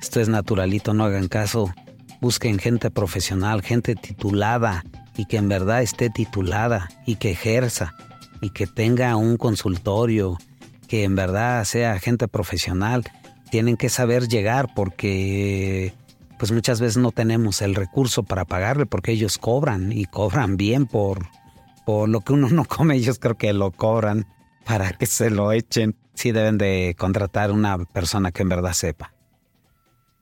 Esto 0.00 0.20
es 0.20 0.28
naturalito, 0.28 0.94
no 0.94 1.04
hagan 1.04 1.28
caso. 1.28 1.72
Busquen 2.20 2.58
gente 2.58 2.90
profesional, 2.90 3.62
gente 3.62 3.94
titulada 3.94 4.84
y 5.16 5.26
que 5.26 5.36
en 5.36 5.48
verdad 5.48 5.82
esté 5.82 6.10
titulada 6.10 6.88
y 7.06 7.16
que 7.16 7.32
ejerza 7.32 7.94
y 8.40 8.50
que 8.50 8.66
tenga 8.66 9.16
un 9.16 9.36
consultorio, 9.36 10.38
que 10.86 11.04
en 11.04 11.16
verdad 11.16 11.64
sea 11.64 11.98
gente 11.98 12.28
profesional. 12.28 13.04
Tienen 13.50 13.76
que 13.76 13.88
saber 13.88 14.28
llegar 14.28 14.68
porque 14.74 15.94
pues 16.38 16.52
muchas 16.52 16.80
veces 16.80 16.96
no 16.98 17.10
tenemos 17.10 17.62
el 17.62 17.74
recurso 17.74 18.22
para 18.22 18.44
pagarle 18.44 18.86
porque 18.86 19.12
ellos 19.12 19.38
cobran 19.38 19.90
y 19.92 20.04
cobran 20.04 20.56
bien 20.56 20.86
por, 20.86 21.26
por 21.88 22.06
lo 22.06 22.20
que 22.20 22.34
uno 22.34 22.50
no 22.50 22.66
come, 22.66 22.96
ellos 22.96 23.18
creo 23.18 23.38
que 23.38 23.50
lo 23.54 23.70
cobran 23.70 24.26
para 24.66 24.92
que 24.92 25.06
se 25.06 25.30
lo 25.30 25.52
echen. 25.52 25.96
Sí 26.12 26.32
deben 26.32 26.58
de 26.58 26.94
contratar 26.98 27.50
una 27.50 27.78
persona 27.78 28.30
que 28.30 28.42
en 28.42 28.50
verdad 28.50 28.74
sepa. 28.74 29.14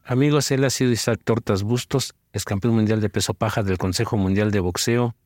Amigos, 0.04 0.52
él 0.52 0.62
ha 0.62 0.70
sido 0.70 0.92
Isaac 0.92 1.22
Tortas 1.24 1.64
Bustos, 1.64 2.14
es 2.32 2.44
campeón 2.44 2.76
mundial 2.76 3.00
de 3.00 3.10
peso 3.10 3.34
paja 3.34 3.64
del 3.64 3.78
Consejo 3.78 4.16
Mundial 4.16 4.52
de 4.52 4.60
Boxeo, 4.60 5.16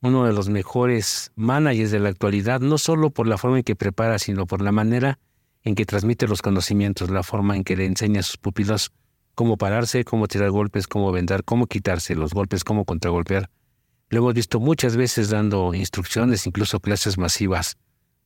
uno 0.00 0.24
de 0.24 0.32
los 0.32 0.48
mejores 0.48 1.32
managers 1.34 1.90
de 1.90 1.98
la 1.98 2.10
actualidad, 2.10 2.60
no 2.60 2.78
solo 2.78 3.10
por 3.10 3.26
la 3.26 3.36
forma 3.36 3.56
en 3.56 3.64
que 3.64 3.74
prepara, 3.74 4.20
sino 4.20 4.46
por 4.46 4.62
la 4.62 4.70
manera 4.70 5.18
en 5.64 5.74
que 5.74 5.86
transmite 5.86 6.28
los 6.28 6.40
conocimientos, 6.40 7.10
la 7.10 7.24
forma 7.24 7.56
en 7.56 7.64
que 7.64 7.76
le 7.76 7.86
enseña 7.86 8.20
a 8.20 8.22
sus 8.22 8.36
pupilos 8.36 8.92
cómo 9.34 9.56
pararse, 9.56 10.04
cómo 10.04 10.28
tirar 10.28 10.52
golpes, 10.52 10.86
cómo 10.86 11.10
vendar, 11.10 11.42
cómo 11.42 11.66
quitarse 11.66 12.14
los 12.14 12.32
golpes, 12.32 12.62
cómo 12.62 12.84
contragolpear. 12.84 13.50
Lo 14.14 14.20
hemos 14.20 14.34
visto 14.34 14.60
muchas 14.60 14.96
veces 14.96 15.28
dando 15.28 15.74
instrucciones, 15.74 16.46
incluso 16.46 16.78
clases 16.78 17.18
masivas 17.18 17.78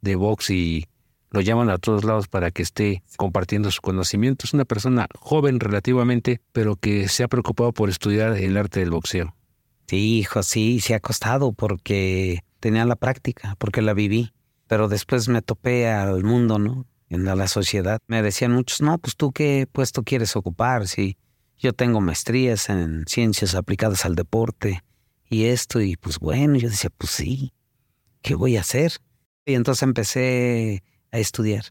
de 0.02 0.16
box 0.16 0.50
y 0.50 0.84
lo 1.30 1.40
llaman 1.40 1.70
a 1.70 1.78
todos 1.78 2.04
lados 2.04 2.28
para 2.28 2.50
que 2.50 2.60
esté 2.60 3.02
compartiendo 3.16 3.70
su 3.70 3.80
conocimiento. 3.80 4.44
Es 4.44 4.52
una 4.52 4.66
persona 4.66 5.06
joven 5.18 5.60
relativamente, 5.60 6.42
pero 6.52 6.76
que 6.76 7.08
se 7.08 7.22
ha 7.24 7.28
preocupado 7.28 7.72
por 7.72 7.88
estudiar 7.88 8.36
el 8.36 8.58
arte 8.58 8.80
del 8.80 8.90
boxeo. 8.90 9.34
Sí, 9.86 10.18
hijo, 10.18 10.42
sí, 10.42 10.80
se 10.80 10.94
ha 10.94 11.00
costado 11.00 11.54
porque 11.54 12.40
tenía 12.60 12.84
la 12.84 12.96
práctica, 12.96 13.56
porque 13.58 13.80
la 13.80 13.94
viví. 13.94 14.34
Pero 14.66 14.88
después 14.88 15.26
me 15.30 15.40
topé 15.40 15.88
al 15.88 16.22
mundo, 16.22 16.58
¿no? 16.58 16.84
En 17.08 17.24
la, 17.24 17.34
la 17.34 17.48
sociedad. 17.48 17.98
Me 18.08 18.20
decían 18.20 18.52
muchos, 18.52 18.82
no, 18.82 18.98
pues 18.98 19.16
tú 19.16 19.32
qué 19.32 19.66
puesto 19.72 20.02
quieres 20.02 20.36
ocupar, 20.36 20.86
sí. 20.86 21.16
Yo 21.56 21.72
tengo 21.72 22.02
maestrías 22.02 22.68
en 22.68 23.04
ciencias 23.06 23.54
aplicadas 23.54 24.04
al 24.04 24.16
deporte 24.16 24.82
y 25.28 25.44
esto, 25.46 25.80
y 25.80 25.96
pues 25.96 26.18
bueno, 26.18 26.56
yo 26.56 26.68
decía, 26.70 26.90
pues 26.96 27.10
sí, 27.12 27.52
¿qué 28.22 28.34
voy 28.34 28.56
a 28.56 28.60
hacer? 28.60 28.92
Y 29.46 29.54
entonces 29.54 29.82
empecé 29.82 30.82
a 31.12 31.18
estudiar. 31.18 31.64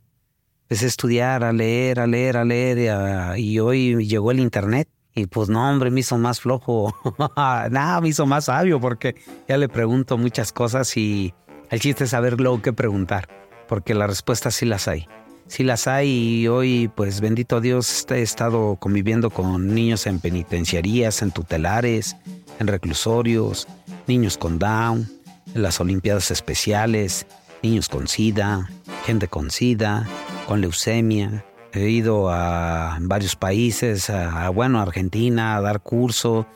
Empecé 0.63 0.85
a 0.85 0.87
estudiar, 0.89 1.43
a 1.43 1.53
leer, 1.53 1.99
a 1.99 2.07
leer, 2.07 2.37
a 2.37 2.43
leer, 2.45 2.77
y, 2.77 2.87
a- 2.87 3.37
y 3.37 3.59
hoy 3.59 4.05
llegó 4.07 4.31
el 4.31 4.39
internet. 4.39 4.89
Y 5.15 5.25
pues 5.25 5.49
no, 5.49 5.67
hombre, 5.67 5.89
me 5.89 6.01
hizo 6.01 6.17
más 6.17 6.41
flojo. 6.41 6.93
Nada, 7.37 8.01
me 8.01 8.09
hizo 8.09 8.25
más 8.27 8.45
sabio 8.45 8.79
porque 8.79 9.15
ya 9.47 9.57
le 9.57 9.67
pregunto 9.69 10.17
muchas 10.17 10.51
cosas 10.53 10.95
y 10.97 11.33
el 11.71 11.79
chiste 11.79 12.03
es 12.03 12.11
saber 12.11 12.39
luego 12.39 12.61
qué 12.61 12.71
preguntar, 12.73 13.27
porque 13.67 13.93
las 13.95 14.09
respuestas 14.09 14.53
sí 14.55 14.65
las 14.65 14.87
hay. 14.87 15.07
Sí 15.47 15.63
las 15.63 15.87
hay 15.87 16.09
y 16.41 16.47
hoy, 16.49 16.89
pues 16.93 17.21
bendito 17.21 17.61
Dios, 17.61 18.05
he 18.11 18.21
estado 18.21 18.75
conviviendo 18.75 19.29
con 19.31 19.73
niños 19.73 20.05
en 20.05 20.19
penitenciarías, 20.19 21.21
en 21.21 21.31
tutelares, 21.31 22.15
en 22.59 22.67
reclusorios, 22.67 23.67
niños 24.07 24.37
con 24.37 24.59
Down, 24.59 25.09
en 25.53 25.61
las 25.61 25.79
Olimpiadas 25.79 26.31
Especiales, 26.31 27.25
niños 27.63 27.89
con 27.89 28.07
SIDA, 28.07 28.69
gente 29.05 29.27
con 29.27 29.51
SIDA, 29.51 30.07
con 30.47 30.61
leucemia. 30.61 31.45
He 31.73 31.89
ido 31.89 32.29
a 32.29 32.97
varios 33.01 33.35
países, 33.35 34.09
a, 34.09 34.45
a, 34.45 34.49
bueno, 34.49 34.79
Argentina, 34.79 35.57
a 35.57 35.61
dar 35.61 35.81
curso, 35.81 36.47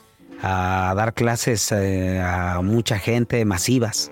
a 0.42 0.94
dar 0.96 1.14
clases 1.14 1.72
eh, 1.72 2.20
a 2.20 2.62
mucha 2.62 2.98
gente 2.98 3.44
masivas. 3.46 4.12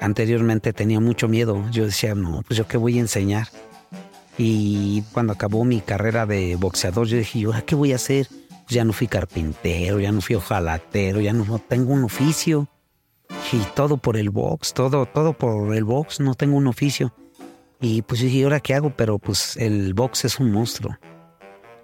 Anteriormente 0.00 0.72
tenía 0.72 1.00
mucho 1.00 1.28
miedo. 1.28 1.64
Yo 1.70 1.84
decía, 1.84 2.14
no, 2.14 2.42
pues 2.46 2.56
yo 2.56 2.66
qué 2.66 2.76
voy 2.76 2.98
a 2.98 3.00
enseñar. 3.00 3.48
Y 4.36 5.02
cuando 5.12 5.32
acabó 5.32 5.64
mi 5.64 5.80
carrera 5.80 6.24
de 6.24 6.56
boxeador, 6.56 7.06
yo 7.06 7.18
dije, 7.18 7.40
¿yo 7.40 7.52
qué 7.66 7.74
voy 7.74 7.92
a 7.92 7.96
hacer? 7.96 8.28
Pues 8.68 8.74
ya 8.74 8.84
no 8.84 8.92
fui 8.92 9.06
carpintero, 9.06 9.98
ya 9.98 10.12
no 10.12 10.20
fui 10.20 10.36
ojalatero, 10.36 11.22
ya 11.22 11.32
no, 11.32 11.58
tengo 11.58 11.94
un 11.94 12.04
oficio. 12.04 12.68
y 13.50 13.56
todo 13.74 13.96
por 13.96 14.18
el 14.18 14.28
box, 14.28 14.74
todo, 14.74 15.06
todo 15.06 15.32
por 15.32 15.74
el 15.74 15.84
box, 15.84 16.20
no 16.20 16.34
tengo 16.34 16.58
un 16.58 16.66
oficio. 16.66 17.14
Y 17.80 18.02
pues 18.02 18.20
dije, 18.20 18.44
¿ahora 18.44 18.60
qué 18.60 18.74
hago? 18.74 18.90
Pero 18.94 19.18
pues 19.18 19.56
el 19.56 19.94
box 19.94 20.26
es 20.26 20.38
un 20.38 20.52
monstruo. 20.52 20.98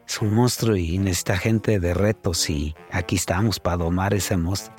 Es 0.07 0.21
un 0.21 0.35
monstruo 0.35 0.77
y 0.77 0.99
necesita 0.99 1.39
gente 1.39 1.81
de 1.81 1.95
retos 1.95 2.51
y 2.51 2.75
aquí 2.91 3.17
estamos 3.17 3.61
para 3.61 3.79
domar 3.79 4.13
ese 4.13 4.37
monstruo. 4.37 4.77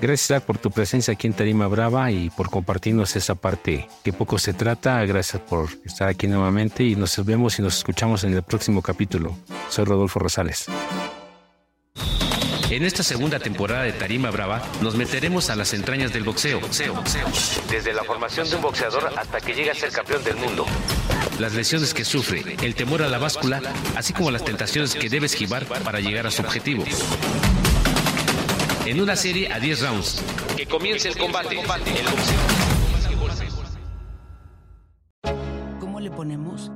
Gracias 0.00 0.42
por 0.42 0.58
tu 0.58 0.70
presencia 0.70 1.14
aquí 1.14 1.26
en 1.26 1.32
Tarima 1.32 1.66
Brava 1.66 2.10
y 2.12 2.30
por 2.30 2.50
compartirnos 2.50 3.16
esa 3.16 3.34
parte 3.34 3.88
que 4.04 4.12
poco 4.12 4.38
se 4.38 4.52
trata. 4.52 5.04
Gracias 5.04 5.42
por 5.42 5.68
estar 5.84 6.08
aquí 6.08 6.28
nuevamente 6.28 6.84
y 6.84 6.94
nos 6.94 7.24
vemos 7.24 7.58
y 7.58 7.62
nos 7.62 7.78
escuchamos 7.78 8.22
en 8.22 8.34
el 8.34 8.42
próximo 8.44 8.80
capítulo. 8.80 9.36
Soy 9.68 9.84
Rodolfo 9.84 10.20
Rosales. 10.20 10.66
En 12.70 12.84
esta 12.84 13.02
segunda 13.02 13.40
temporada 13.40 13.82
de 13.82 13.92
Tarima 13.92 14.30
Brava 14.30 14.62
nos 14.82 14.94
meteremos 14.94 15.50
a 15.50 15.56
las 15.56 15.72
entrañas 15.72 16.12
del 16.12 16.22
boxeo. 16.22 16.60
boxeo, 16.60 16.94
boxeo. 16.94 17.26
Desde 17.70 17.92
la 17.92 18.04
formación 18.04 18.48
de 18.48 18.56
un 18.56 18.62
boxeador 18.62 19.10
hasta 19.16 19.40
que 19.40 19.54
llega 19.54 19.72
a 19.72 19.74
ser 19.74 19.90
campeón 19.90 20.22
del 20.22 20.36
mundo. 20.36 20.66
Las 21.40 21.54
lesiones 21.54 21.94
que 21.94 22.04
sufre, 22.04 22.56
el 22.62 22.74
temor 22.74 23.02
a 23.02 23.08
la 23.08 23.18
báscula, 23.18 23.62
así 23.96 24.12
como 24.12 24.30
las 24.30 24.44
tentaciones 24.44 24.94
que 24.94 25.08
debe 25.08 25.26
esquivar 25.26 25.64
para 25.64 25.98
llegar 26.00 26.26
a 26.26 26.30
su 26.30 26.42
objetivo. 26.42 26.84
En 28.88 29.02
una 29.02 29.16
serie 29.16 29.52
a 29.52 29.60
10 29.60 29.82
rounds. 29.82 30.24
Que 30.56 30.64
comience 30.64 31.10
el 31.10 31.18
combate. 31.18 31.58
¿Cómo 35.78 36.00
le 36.00 36.10
ponemos? 36.10 36.70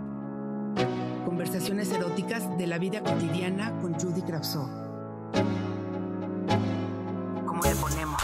Conversaciones 1.24 1.90
eróticas 1.90 2.58
de 2.58 2.66
la 2.66 2.76
vida 2.76 3.02
cotidiana 3.02 3.72
con 3.80 3.94
Judy 3.94 4.20
Kravsov. 4.20 4.68
¿Cómo 7.46 7.62
le 7.62 7.74
ponemos? 7.76 8.22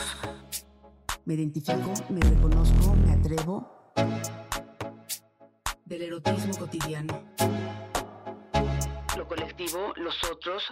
Me 1.25 1.33
identifico, 1.33 1.95
me 2.11 2.21
reconozco, 2.21 2.95
me 2.95 3.13
atrevo. 3.13 3.91
Del 5.87 6.03
erotismo 6.03 6.59
cotidiano. 6.59 7.23
Lo 9.17 9.27
colectivo, 9.27 9.95
los 9.97 10.15
otros. 10.31 10.63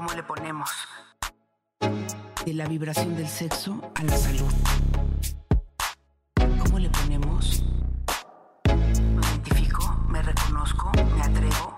¿Cómo 0.00 0.14
le 0.14 0.22
ponemos? 0.22 0.70
De 2.46 2.54
la 2.54 2.66
vibración 2.66 3.14
del 3.16 3.28
sexo 3.28 3.92
a 3.94 4.02
la 4.02 4.16
salud. 4.16 4.50
¿Cómo 6.58 6.78
le 6.78 6.88
ponemos? 6.88 7.62
Me 8.64 9.26
identifico, 9.26 10.02
me 10.08 10.22
reconozco, 10.22 10.90
me 11.14 11.22
atrevo. 11.22 11.76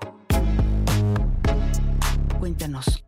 Cuéntanos. 2.39 3.05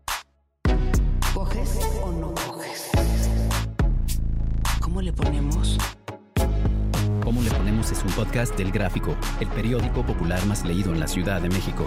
¿Coges 1.33 1.79
o 2.03 2.11
no 2.11 2.35
coges? 2.35 2.91
¿Cómo 4.81 5.01
le 5.01 5.13
ponemos? 5.13 5.79
¿Cómo 7.23 7.41
le 7.41 7.53
ponemos? 7.53 7.93
Es 7.93 8.03
un 8.03 8.11
podcast 8.15 8.57
del 8.57 8.73
Gráfico, 8.73 9.17
el 9.39 9.47
periódico 9.47 10.05
popular 10.05 10.45
más 10.47 10.65
leído 10.65 10.93
en 10.93 10.99
la 10.99 11.07
Ciudad 11.07 11.41
de 11.41 11.51
México. 11.51 11.87